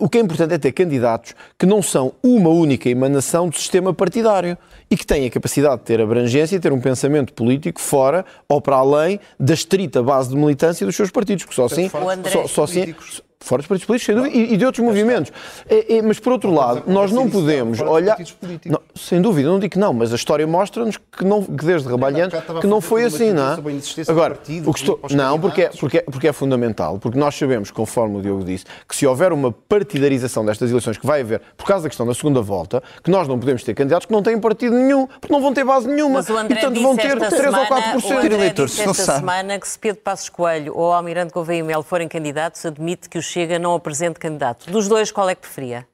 [0.00, 3.92] o que é importante é ter candidatos que não são uma única emanação do sistema
[3.92, 4.56] partidário
[4.90, 8.62] e que têm a capacidade de ter abrangência e ter um pensamento político fora ou
[8.62, 11.90] para além da estrita base de militância dos seus partidos, que só assim,
[12.32, 12.94] só, só assim
[13.44, 15.30] Fora dos partidos políticos, sem dúvida, e, e de outros movimentos.
[15.68, 18.16] É, é, mas, por outro lado, nós não podemos olhar.
[18.64, 21.88] Não, sem dúvida, não digo que não, mas a história mostra-nos que, não, que desde
[21.88, 23.56] Rabalhante que não foi assim, não é?
[24.08, 27.70] Agora, o que estou, não, porque é, porque, é, porque é fundamental, porque nós sabemos,
[27.70, 31.66] conforme o Diogo disse, que se houver uma partidarização destas eleições que vai haver, por
[31.66, 34.38] causa da questão da segunda volta, que nós não podemos ter candidatos que não têm
[34.38, 36.14] partido nenhum, porque não vão ter base nenhuma.
[36.14, 38.76] Mas o André e, portanto, vão ter 3 semana, ou 4% o André de eleitores.
[38.76, 42.64] disse esta semana que se Pedro Passos Coelho ou Almirante Gouveia e Melo forem candidatos,
[42.64, 44.70] admite que o Chega não apresente candidato.
[44.70, 45.86] Dos dois, qual é que preferia?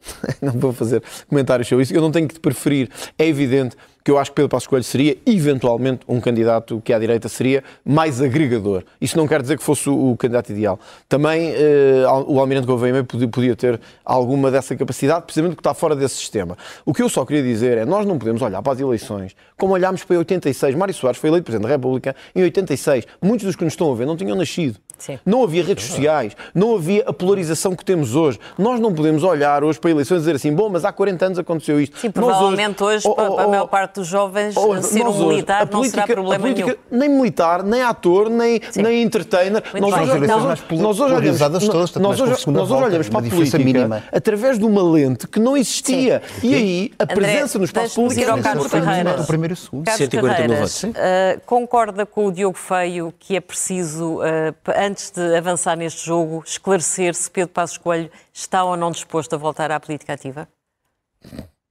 [0.40, 1.94] não vou fazer comentários sobre isso.
[1.94, 2.88] Eu não tenho que te preferir.
[3.18, 3.76] É evidente
[4.08, 7.62] que eu acho que Pedro Passos Coelho seria, eventualmente, um candidato que à direita seria
[7.84, 8.82] mais agregador.
[8.98, 10.80] Isso não quer dizer que fosse o, candidato ideal.
[11.06, 15.94] Também eh, o Almirante Gouveia podia, podia ter alguma dessa capacidade, precisamente porque está fora
[15.94, 16.56] desse sistema.
[16.86, 19.74] O que eu só queria dizer é nós não podemos olhar para as eleições como
[19.74, 20.74] olhámos para 86.
[20.74, 23.04] Mário Soares foi eleito Presidente da República em 86.
[23.20, 24.78] Muitos dos que nos estão a ver não tinham nascido.
[24.98, 25.18] Sim.
[25.24, 28.38] Não havia redes sociais, não havia a polarização que temos hoje.
[28.58, 31.38] Nós não podemos olhar hoje para eleições e dizer assim, bom, mas há 40 anos
[31.38, 31.98] aconteceu isto.
[31.98, 35.72] Sim, provavelmente hoje, hoje para, para a maior parte dos jovens, ser um militar hoje,
[35.72, 37.00] não será problema política, nenhum.
[37.00, 39.62] Nem militar, nem ator, nem, nem entertainer.
[39.72, 43.26] Muito nós hoje, Então, nós, nós hoje olhamos, todas, nós hoje, nós hoje olhamos para
[43.26, 44.02] a política mínima.
[44.12, 46.22] através de uma lente que não existia.
[46.42, 49.24] E aí, a André, presença no espaço público ir ao é Carlos muito Carreiras.
[49.24, 49.84] O primeiro e o segundo.
[49.84, 50.90] Carlos 140 mil Carreiras, votos, sim.
[50.90, 54.54] uh, concorda com o Diogo Feio que é preciso, uh,
[54.88, 59.36] antes de avançar neste jogo, esclarecer se Pedro Passos Coelho está ou não disposto a
[59.36, 60.48] voltar à política ativa?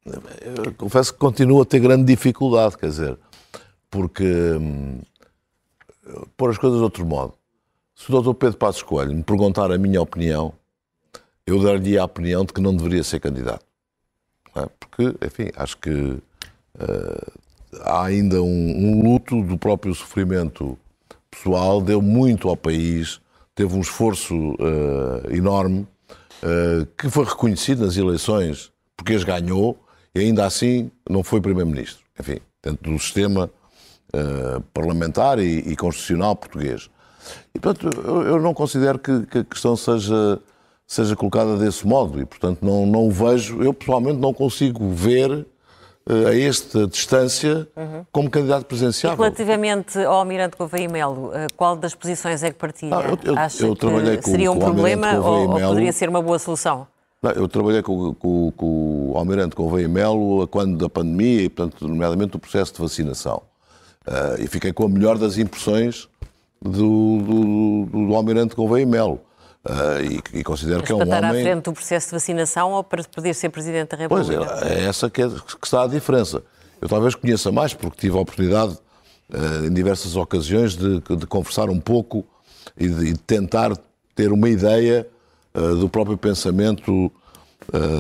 [0.06, 3.17] Eu confesso que continuo a ter grande dificuldade, quer dizer,
[3.89, 5.01] porque, hum,
[6.38, 7.34] pôr as coisas de outro modo,
[7.95, 8.36] se o Dr.
[8.36, 10.53] Pedro Passos Coelho me perguntar a minha opinião,
[11.45, 13.65] eu dar-lhe a opinião de que não deveria ser candidato.
[14.56, 14.67] É?
[14.80, 16.17] Porque, enfim, acho que
[16.80, 17.32] eh,
[17.82, 20.77] há ainda um, um luto do próprio sofrimento
[21.38, 23.21] pessoal, deu muito ao país,
[23.54, 25.88] teve um esforço eh, enorme,
[26.43, 29.78] eh, que foi reconhecido nas eleições, porque as ganhou,
[30.13, 32.04] e ainda assim não foi Primeiro-Ministro.
[32.19, 33.50] Enfim, dentro do sistema
[34.13, 36.89] eh, parlamentar e, e constitucional português.
[37.54, 40.39] E, portanto, eu, eu não considero que, que a questão seja,
[40.86, 45.45] seja colocada desse modo, e, portanto, não, não vejo, eu pessoalmente não consigo ver
[46.09, 47.67] a esta distância
[48.11, 49.17] como candidato presidenciável.
[49.17, 52.95] Relativamente ao Almirante Gouveia e Melo, uh, qual das posições é que partilha?
[52.95, 55.59] Ah, eu- eu- Acha eu trabalhei que com- seria um com problema e ou, ou
[55.59, 56.87] poderia ser uma boa solução?
[57.21, 61.41] Não, Eu trabalhei com, com- com o Almirante Gouveia e Melo a quando da pandemia
[61.43, 63.41] e, portanto, nomeadamente o processo de vacinação.
[64.05, 66.07] Ah, e fiquei com a melhor das impressões
[66.61, 69.19] do, do, do Almirante Gouveia e Melo.
[69.69, 71.43] Ah, e, e considero que é para um estar à homem...
[71.43, 74.65] frente do processo de vacinação ou para poder ser Presidente da Pois República?
[74.65, 76.41] é, é essa que, é, que está a diferença.
[76.82, 78.77] Eu talvez conheça mais, porque tive a oportunidade,
[79.34, 82.23] eh, em diversas ocasiões, de, de conversar um pouco
[82.80, 83.75] e de, e de tentar
[84.15, 85.08] ter uma ideia
[85.53, 87.12] eh, do próprio pensamento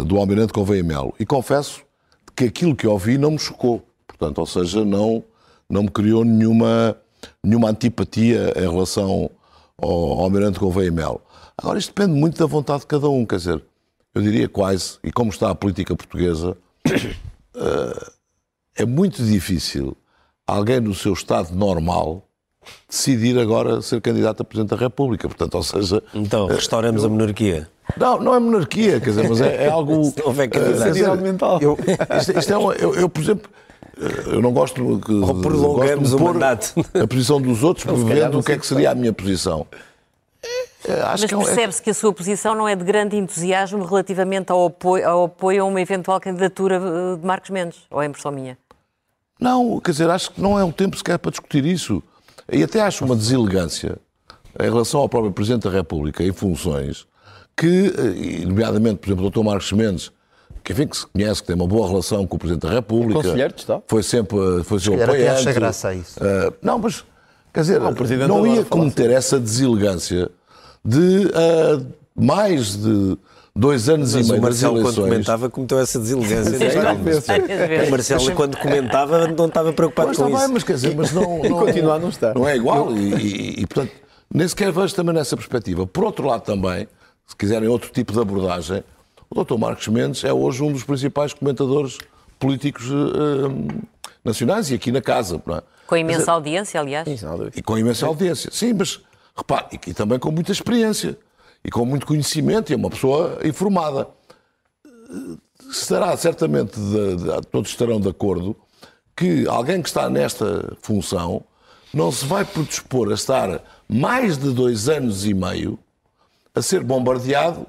[0.05, 1.13] do Almirante Gouveia Melo.
[1.19, 1.81] E confesso
[2.33, 3.85] que aquilo que ouvi não me chocou.
[4.07, 5.21] Portanto, ou seja, não,
[5.69, 6.95] não me criou nenhuma,
[7.43, 9.29] nenhuma antipatia em relação
[9.81, 11.21] ao, ao Almirante Gouveia e Melo.
[11.57, 13.63] Agora, isto depende muito da vontade de cada um, quer dizer,
[14.13, 16.57] eu diria quase, e como está a política portuguesa,
[17.55, 18.11] eh,
[18.75, 19.95] é muito difícil
[20.45, 22.23] alguém no seu estado normal
[22.89, 25.27] decidir agora ser candidato a Presidente da República.
[25.27, 27.69] Portanto, ou seja, Então, restauramos a monarquia.
[27.97, 30.03] não, não é monarquia, quer dizer, mas é, é algo.
[30.11, 30.91] Se houver eh, candidato.
[30.93, 31.59] dizer, mental.
[31.61, 31.77] eu,
[32.19, 33.66] isto, isto é uma, eu, eu, por exemplo, eh,
[34.27, 36.73] eu não gosto que, Ou prolongamos gosto de o mandato.
[37.01, 39.65] a posição dos outros, prevendo o que é que seria a minha posição.
[40.85, 43.17] Eh, Acho Mas que é é- percebe-se que a sua posição não é de grande
[43.17, 48.01] entusiasmo relativamente ao apoio, ao apoio a uma eventual candidatura eh, de Marcos Mendes, ou
[48.01, 48.57] é impressão minha?
[49.39, 52.01] Não, quer dizer, acho que não é o tempo sequer para discutir isso.
[52.51, 53.97] E até acho uma deselegância
[54.59, 57.05] em relação ao próprio Presidente da República em funções
[57.55, 59.43] que, eh, nomeadamente, por exemplo, o Dr.
[59.43, 60.11] Marcos Mendes,
[60.67, 63.13] que enfim, que se conhece, que tem uma boa relação com o Presidente da República.
[63.21, 63.83] conselheiro de Estado.
[63.87, 65.29] Foi sempre foi seu até apoiante.
[65.29, 66.19] acha graça a isso.
[66.21, 67.05] Eh, não, mas,
[67.53, 67.83] quer dizer, o
[68.27, 70.29] não adora ia cometer essa deselegância
[70.83, 71.79] de eh,
[72.13, 73.17] mais de
[73.55, 75.09] dois anos Mas e o meio das Marcelo, quando eleições.
[75.09, 76.51] comentava, cometeu essa deselegância.
[76.59, 77.91] Várias O.
[77.91, 80.45] Marcelo, quando comentava, não estava preocupado Pois com está isso.
[80.47, 82.35] bem, mas quer dizer, mas não, não, continua a não estar.
[82.35, 83.91] Não é igual e, e- e, portanto,
[84.33, 85.87] nem sequer vejo também nessa perspectiva.
[85.87, 86.87] Por outro lado também,
[87.25, 88.83] se quiserem outro tipo de abordagem,
[89.29, 89.57] o Dr.
[89.57, 91.97] Marcos Mendes é hoje um dos principais comentadores
[92.39, 93.81] políticos eh, eh,
[94.23, 95.41] nacionais e aqui na casa.
[95.49, 95.61] É?
[95.85, 97.57] Com imensa audiência, aliás.
[97.57, 98.49] E com imensa audiência.
[98.51, 98.99] Sim, mas
[99.35, 101.17] repare, e, e também com muita experiência
[101.63, 104.07] e com muito conhecimento, e é uma pessoa informada.
[105.69, 108.55] Estará certamente, de- de- todos estarão de acordo,
[109.15, 111.43] que alguém que está nesta função
[111.93, 115.79] não se vai predispor a estar mais de dois anos e meio
[116.53, 117.65] a ser bombardeado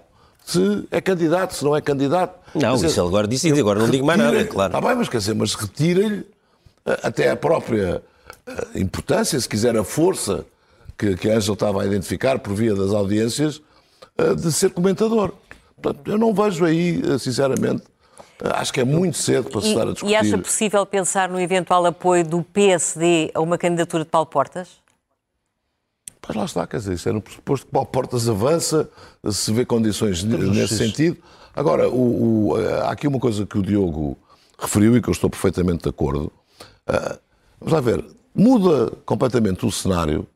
[0.49, 2.39] se é candidato, se não é candidato.
[2.55, 4.75] Não, dizer, isso ele agora disse e agora não digo mais nada, claro.
[4.75, 6.25] Está bem, mas quer dizer, mas retira-lhe
[6.87, 8.03] eh, até a própria
[8.47, 10.47] eh, importância, se quiser a força
[10.97, 13.61] que, que a Ângela estava a identificar por via das audiências,
[14.17, 15.35] eh, de ser comentador.
[15.83, 17.83] Portanto, eu não vejo aí, sinceramente,
[18.41, 20.13] Acho que é muito cedo para se estar a discutir.
[20.13, 24.69] E acha possível pensar no eventual apoio do PSD a uma candidatura de Paulo Portas?
[26.29, 28.87] Pois lá está, quer dizer, isso era um pressuposto que Paulo Portas avança,
[29.31, 31.17] se vê condições nesse sentido.
[31.57, 34.15] Agora, o, o, há aqui uma coisa que o Diogo
[34.59, 36.31] referiu e que eu estou perfeitamente de acordo.
[36.87, 37.19] Uh,
[37.59, 38.05] vamos lá ver,
[38.35, 40.27] muda completamente o cenário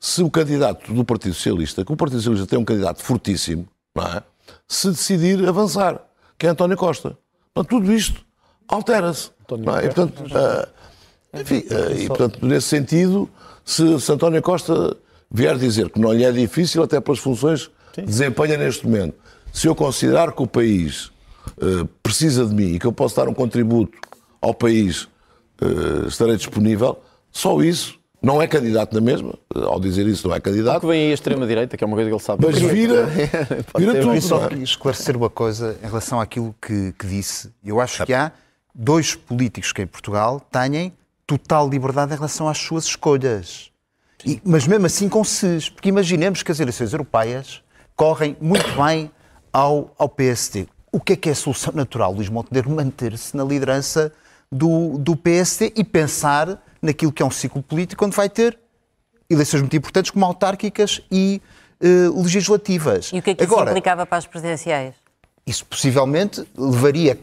[0.00, 4.22] se o candidato do Partido Socialista, que o Partido Socialista tem um candidato fortíssimo, é?
[4.66, 6.00] se decidir avançar,
[6.38, 7.14] que é António Costa.
[7.52, 8.24] Portanto, tudo isto
[8.66, 9.28] altera-se.
[9.28, 9.84] É?
[9.84, 13.28] E, portanto, uh, enfim, uh, e, portanto, nesse sentido,
[13.62, 14.96] se, se, António Costa
[15.32, 19.14] vier dizer que não lhe é difícil, até pelas funções que desempenha neste momento,
[19.52, 23.28] se eu considerar que o país uh, precisa de mim e que eu posso dar
[23.28, 23.98] um contributo
[24.40, 25.08] ao país,
[26.08, 30.80] estarei disponível, só isso não é candidato na mesma, ao dizer isso não é candidato.
[30.80, 32.46] que vem aí a extrema-direita, que é uma coisa que ele sabe.
[32.46, 33.06] Mas vira,
[33.76, 34.14] vira tudo.
[34.14, 37.52] Eu só queria esclarecer uma coisa em relação àquilo que, que disse.
[37.64, 38.30] Eu acho que há
[38.72, 40.92] dois políticos que em Portugal têm
[41.26, 43.71] total liberdade em relação às suas escolhas.
[44.24, 45.68] E, mas mesmo assim com SES.
[45.68, 47.62] Porque imaginemos que as eleições europeias
[47.96, 49.10] correm muito bem
[49.52, 50.66] ao, ao PSD.
[50.90, 52.70] O que é que é a solução natural, Luís Montenegro?
[52.70, 54.12] Manter-se na liderança
[54.50, 58.58] do, do PSD e pensar naquilo que é um ciclo político onde vai ter
[59.30, 61.40] eleições muito importantes como autárquicas e
[61.80, 63.10] uh, legislativas.
[63.12, 64.94] E o que é que Agora, isso implicava para as presidenciais?
[65.46, 67.18] Isso possivelmente levaria,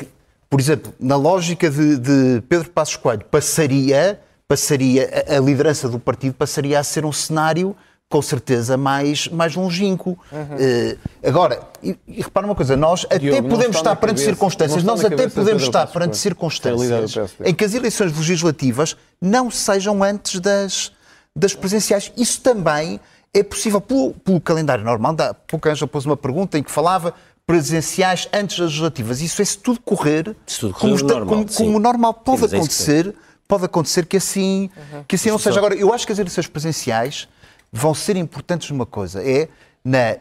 [0.50, 4.20] por exemplo, na lógica de, de Pedro Passos Coelho, passaria,
[4.50, 7.76] passaria a, a liderança do partido passaria a ser um cenário
[8.10, 10.18] com certeza mais, mais longínquo.
[10.32, 10.40] Uhum.
[10.42, 14.84] Uh, agora, e, e repara uma coisa, nós até Diogo, podemos estar perante cabeça, circunstâncias,
[14.84, 20.92] nós até podemos estar perante circunstâncias em que as eleições legislativas não sejam antes das,
[21.36, 22.12] das presidenciais.
[22.18, 23.00] Isso também
[23.32, 25.16] é possível pelo, pelo calendário normal.
[25.20, 27.14] Há pouco a Ângela pôs uma pergunta em que falava
[27.46, 29.22] presidenciais antes das legislativas.
[29.22, 32.58] Isso é se tudo correr, se tudo correr como, normal, como, como normal pode é
[32.58, 33.14] acontecer,
[33.50, 35.04] pode acontecer que assim, uhum.
[35.08, 35.58] que assim não seja.
[35.58, 37.28] Agora, eu acho que as eleições presidenciais
[37.72, 39.28] vão ser importantes numa coisa.
[39.28, 39.50] É
[39.84, 40.20] na, eh,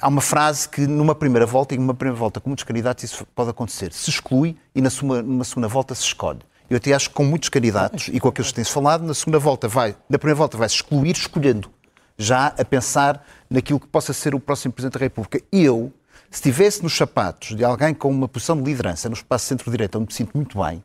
[0.00, 3.24] há uma frase que numa primeira volta, e numa primeira volta com muitos candidatos, isso
[3.36, 3.92] pode acontecer.
[3.92, 6.40] Se exclui e na suma, numa segunda volta se escolhe.
[6.68, 9.38] Eu até acho que com muitos candidatos e com aqueles que têm-se falado, na segunda
[9.38, 11.70] volta vai, na primeira volta vai-se excluir escolhendo,
[12.18, 15.40] já a pensar naquilo que possa ser o próximo Presidente da República.
[15.52, 15.92] E eu,
[16.28, 20.08] se estivesse nos sapatos de alguém com uma posição de liderança no espaço centro-direita, onde
[20.08, 20.82] me sinto muito bem,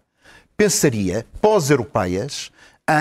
[0.61, 2.51] pensaria, pós-europeias,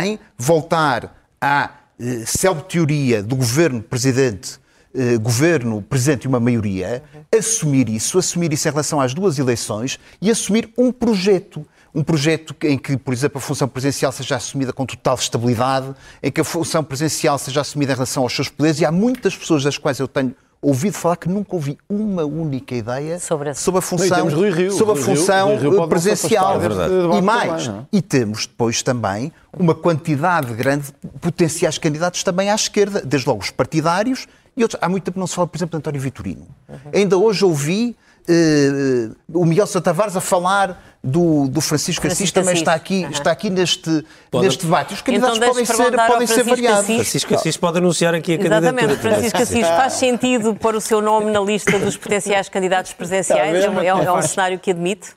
[0.03, 1.69] em voltar à
[2.01, 2.25] eh,
[2.67, 4.59] teoria do governo presidente,
[4.95, 7.03] eh, governo presidente e uma maioria,
[7.39, 11.67] assumir isso, assumir isso em relação às duas eleições e assumir um projeto.
[11.95, 16.33] Um projeto em que, por exemplo, a função presidencial seja assumida com total estabilidade, em
[16.33, 19.63] que a função presidencial seja assumida em relação aos seus poderes, e há muitas pessoas
[19.65, 23.83] das quais eu tenho ouvido falar que nunca ouvi uma única ideia sobre, sobre a
[23.83, 26.61] função, Rio, Rio, sobre a função Rio, presencial.
[26.61, 32.51] É e mais, também, e temos depois também uma quantidade grande de potenciais candidatos também
[32.51, 34.79] à esquerda, desde logo os partidários e outros.
[34.83, 36.47] Há muito tempo não se fala, por exemplo, de António Vitorino.
[36.69, 36.77] Uhum.
[36.93, 37.97] Ainda hoje ouvi
[38.31, 43.11] uh, o Miguel Tavares a falar do, do Francisco, Francisco Assis, também está aqui, uhum.
[43.11, 44.45] está aqui neste, Pode...
[44.45, 44.95] neste debate.
[44.95, 46.81] Os candidatos então, podem ser, podem ser variados.
[46.81, 46.97] Assis.
[46.97, 48.81] Francisco Assis pode anunciar aqui a Exatamente.
[48.81, 49.15] candidatura.
[49.15, 53.65] Francisco Assis, faz sentido pôr o seu nome na lista dos potenciais candidatos presidenciais?
[53.65, 55.15] É um, é um, é um cenário que admite?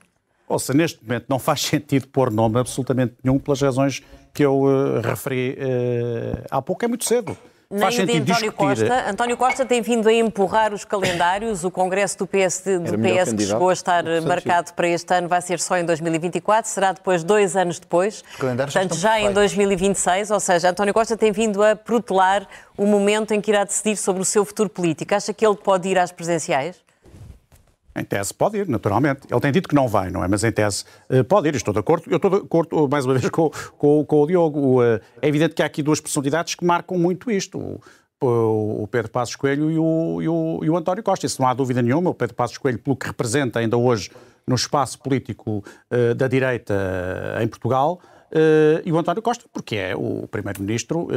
[0.47, 4.01] Ouça, neste momento não faz sentido pôr nome absolutamente nenhum pelas razões
[4.33, 6.83] que eu uh, referi uh, há pouco.
[6.85, 7.37] É muito cedo
[7.73, 9.09] nem o de António Costa.
[9.09, 11.63] António Costa tem vindo a empurrar os calendários.
[11.63, 15.41] O Congresso do PS, do PS que chegou a estar marcado para este ano vai
[15.41, 18.23] ser só em 2024, será depois dois anos depois.
[18.37, 22.47] Portanto, já em 2026, ou seja, António Costa tem vindo a protelar
[22.77, 25.13] o momento em que irá decidir sobre o seu futuro político.
[25.15, 26.83] Acha que ele pode ir às presenciais?
[27.95, 29.21] Em tese pode ir, naturalmente.
[29.29, 30.27] Ele tem dito que não vai, não é?
[30.27, 31.55] Mas em tese uh, pode ir.
[31.55, 32.05] Estou de acordo.
[32.09, 34.81] Eu estou de acordo, mais uma vez, com, com, com o Diogo.
[34.81, 37.79] Uh, é evidente que há aqui duas personalidades que marcam muito isto.
[38.21, 41.25] O, Pedro Passos Coelho e o, e, o, e o, António Costa.
[41.25, 42.09] Isso não há dúvida nenhuma.
[42.09, 44.09] O Pedro Passos Coelho, pelo que representa ainda hoje
[44.47, 46.73] no espaço político uh, da direita
[47.41, 47.99] em Portugal,
[48.33, 51.11] Uh, e o António Costa, porque é o Primeiro-Ministro, uh,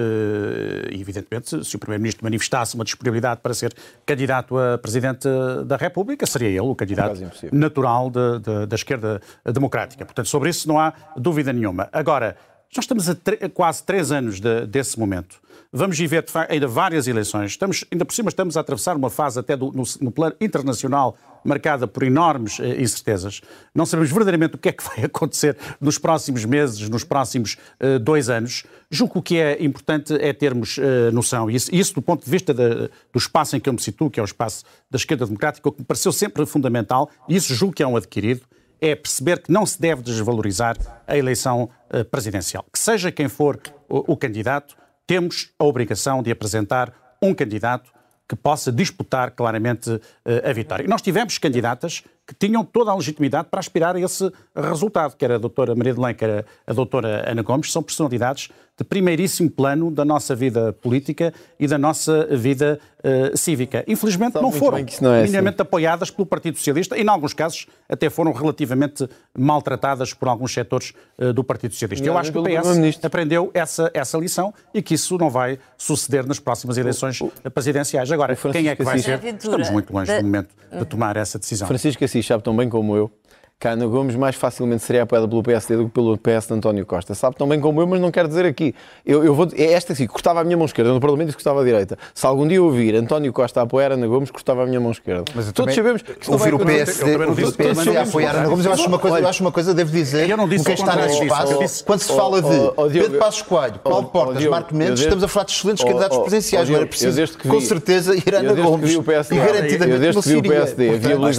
[0.93, 3.73] e evidentemente, se, o Primeiro-Ministro manifestasse uma disponibilidade para ser
[4.05, 5.27] candidato a Presidente
[5.64, 7.19] da República, seria ele o candidato
[7.53, 10.05] natural de, de, da esquerda democrática.
[10.05, 11.89] Portanto, sobre isso não há dúvida nenhuma.
[11.91, 12.37] Agora,
[12.77, 15.41] nós estamos a, a quase três anos de, desse momento.
[15.77, 17.53] Vamos viver ainda várias eleições.
[17.53, 21.16] Estamos, ainda por cima estamos a atravessar uma fase até do, no, no plano internacional
[21.45, 23.41] marcada por enormes eh, incertezas.
[23.72, 27.99] Não sabemos verdadeiramente o que é que vai acontecer nos próximos meses, nos próximos eh,
[27.99, 28.64] dois anos.
[28.91, 32.24] Julgo que o que é importante é termos eh, noção, e isso, isso, do ponto
[32.24, 32.68] de vista da,
[33.12, 35.72] do espaço em que eu me situo, que é o espaço da esquerda democrática, o
[35.72, 38.43] que me pareceu sempre fundamental, e isso julgo que é um adquirido,
[38.81, 42.64] é perceber que não se deve desvalorizar a eleição eh, presidencial.
[42.72, 43.59] Que seja quem for
[43.89, 44.77] o, o candidato,
[45.07, 46.93] temos a obrigação de apresentar
[47.23, 47.93] um candidato
[48.29, 50.87] que possa disputar claramente eh, a vitória.
[50.89, 55.39] Nós tivemos candidatas que tinham toda a legitimidade para aspirar a esse resultado, quer a
[55.39, 60.05] doutora Maria de Lém, quer a doutora Ana Gomes, são personalidades de primeiríssimo plano da
[60.05, 63.83] nossa vida política e da nossa vida uh, cívica.
[63.89, 65.62] Infelizmente Sabe não foram não é minimamente assim.
[65.62, 70.93] apoiadas pelo Partido Socialista e, em alguns casos, até foram relativamente maltratadas por alguns setores
[71.18, 72.05] uh, do Partido Socialista.
[72.05, 75.59] Não, Eu acho que o PS aprendeu essa, essa lição e que isso não vai
[75.79, 78.12] suceder nas próximas eleições o, o, presidenciais.
[78.12, 79.24] Agora, quem é que vai ser?
[79.24, 80.18] Estamos muito longe da...
[80.18, 81.66] do momento de tomar essa decisão.
[81.66, 83.11] Francisco Assis sabe tão bem como eu
[83.59, 86.53] que a Ana Gomes mais facilmente seria apoiada pelo PSD do que pelo PS de
[86.53, 87.15] António Costa.
[87.15, 88.75] Sabe tão bem como eu, mas não quero dizer aqui.
[89.05, 91.63] Eu, eu vou, é esta assim, cortava a minha mão esquerda no Parlamento e cortava
[91.63, 91.97] a direita.
[92.15, 95.25] Se algum dia ouvir António Costa a apoiar Ana Gomes, cortava a minha mão esquerda.
[95.35, 98.73] Mas todos sabemos que ouvir o PSD, ouvir o PSD a apoiar Ana Gomes, eu
[98.73, 101.25] acho uma coisa, eu acho uma coisa devo dizer, eu não disse que está nesse
[101.25, 105.47] espaço, quando se fala de Pedro Passos Coelho, Paulo Portas, Marco Mendes, estamos a falar
[105.47, 109.01] de excelentes candidatos presidenciais, não era preciso, com certeza, ir Ana Gomes e
[109.35, 110.67] garantidamente não se iria.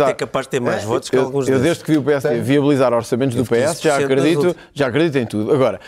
[0.07, 2.77] É capaz de ter mais votos que alguns Eu desde que vi o PSD viabilizar
[2.77, 5.51] analisar orçamentos do PS, já acredito, já acredito em tudo.
[5.51, 5.79] Agora,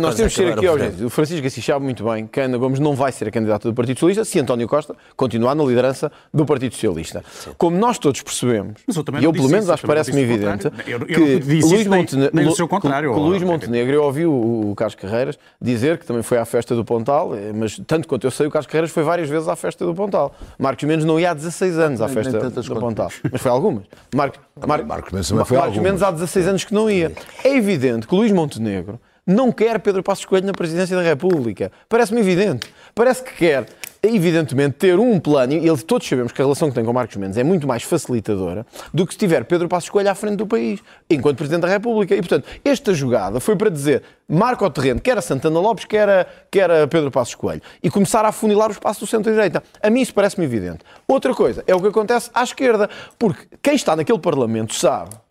[0.00, 1.04] nós temos que ser aqui.
[1.04, 3.74] O Francisco Assis sabe muito bem que Ana Gomes não vai ser a candidata do
[3.74, 7.24] Partido Socialista se António Costa continuar na liderança do Partido Socialista.
[7.56, 8.80] Como nós todos percebemos,
[9.20, 14.26] e eu pelo menos acho que parece-me evidente, que Luís Montenegro, Luís Montenegro, eu ouvi
[14.26, 18.26] o Carlos Carreiras dizer que também foi à festa do Pontal, eh, mas tanto quanto
[18.26, 20.34] eu sei, o Carlos Carreiras foi várias vezes à festa do Pontal.
[20.58, 23.84] Marcos Mendes não ia há 16 anos à festa do Pontal, mas foi algumas.
[24.14, 24.40] Marcos,
[24.86, 25.30] Marcos Mendes
[25.62, 27.12] há 16 16 anos que não ia.
[27.44, 31.70] É evidente que Luís Montenegro não quer Pedro Passos Coelho na presidência da República.
[31.88, 32.72] Parece-me evidente.
[32.94, 33.66] Parece que quer,
[34.02, 37.38] evidentemente, ter um plano, e todos sabemos que a relação que tem com Marcos Mendes
[37.38, 40.80] é muito mais facilitadora do que se tiver Pedro Passos Coelho à frente do país,
[41.08, 42.14] enquanto Presidente da República.
[42.14, 46.08] E, portanto, esta jogada foi para dizer, marca o terreno, quer a Santana Lopes, quer
[46.08, 49.62] a, quer a Pedro Passos Coelho, e começar a afunilar o espaço do centro-direita.
[49.80, 50.80] A mim isso parece-me evidente.
[51.06, 55.21] Outra coisa é o que acontece à esquerda, porque quem está naquele Parlamento sabe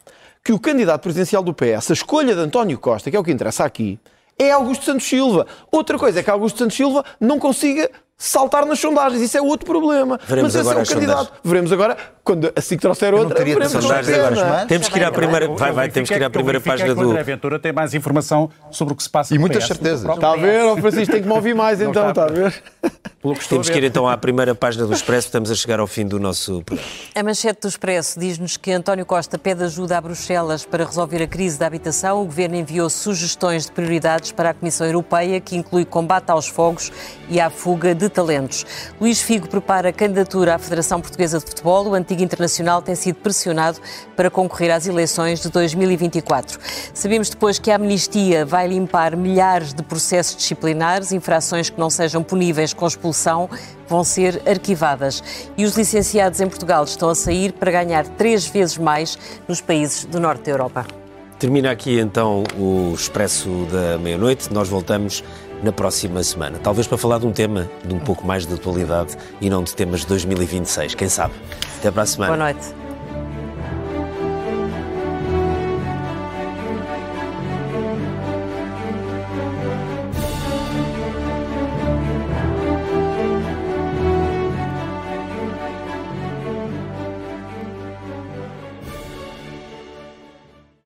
[0.44, 3.32] que o candidato presidencial do PS, a escolha de António Costa, que é o que
[3.32, 4.00] interessa aqui,
[4.38, 5.46] é Augusto Santos Silva.
[5.72, 7.90] Outra coisa é que Augusto Santos Silva não consiga
[8.22, 9.22] saltar nas sondagens.
[9.22, 10.20] Isso é outro problema.
[10.28, 11.18] Veremos Mas esse é o candidato.
[11.18, 11.40] Sondagens.
[11.44, 14.66] Veremos agora, quando assim que trouxer outra, veremos sondagens agora.
[14.68, 17.02] Temos que ir à primeira, vai, vai, temos que ir à primeira página do...
[17.02, 20.08] André Ventura tem mais informação sobre o que se passa E muitas certezas.
[20.08, 22.54] Está a ver, o Francisco tem que me ouvir mais então, está a ver?
[23.50, 26.20] Temos que ir então à primeira página do Expresso, estamos a chegar ao fim do
[26.20, 26.92] nosso programa.
[27.16, 31.28] A manchete do Expresso diz-nos que António Costa pede ajuda a Bruxelas para resolver a
[31.28, 32.22] crise da habitação.
[32.22, 36.92] O Governo enviou sugestões de prioridades para a Comissão Europeia, que inclui combate aos fogos
[37.30, 38.66] e à fuga de talentos.
[39.00, 41.88] Luís Figo prepara candidatura à Federação Portuguesa de Futebol.
[41.88, 43.80] O antigo internacional tem sido pressionado
[44.16, 46.60] para concorrer às eleições de 2024.
[46.94, 52.22] Sabemos depois que a amnistia vai limpar milhares de processos disciplinares, infrações que não sejam
[52.24, 53.50] puníveis com expulsão
[53.88, 55.22] vão ser arquivadas.
[55.58, 60.06] E os licenciados em Portugal estão a sair para ganhar três vezes mais nos países
[60.06, 60.86] do norte da Europa.
[61.42, 64.54] Termina aqui então o Expresso da Meia-Noite.
[64.54, 65.24] Nós voltamos
[65.64, 66.60] na próxima semana.
[66.60, 69.76] Talvez para falar de um tema de um pouco mais de atualidade e não de
[69.76, 71.34] temas de 2026, quem sabe.
[71.80, 72.36] Até para a semana.
[72.36, 72.81] Boa noite.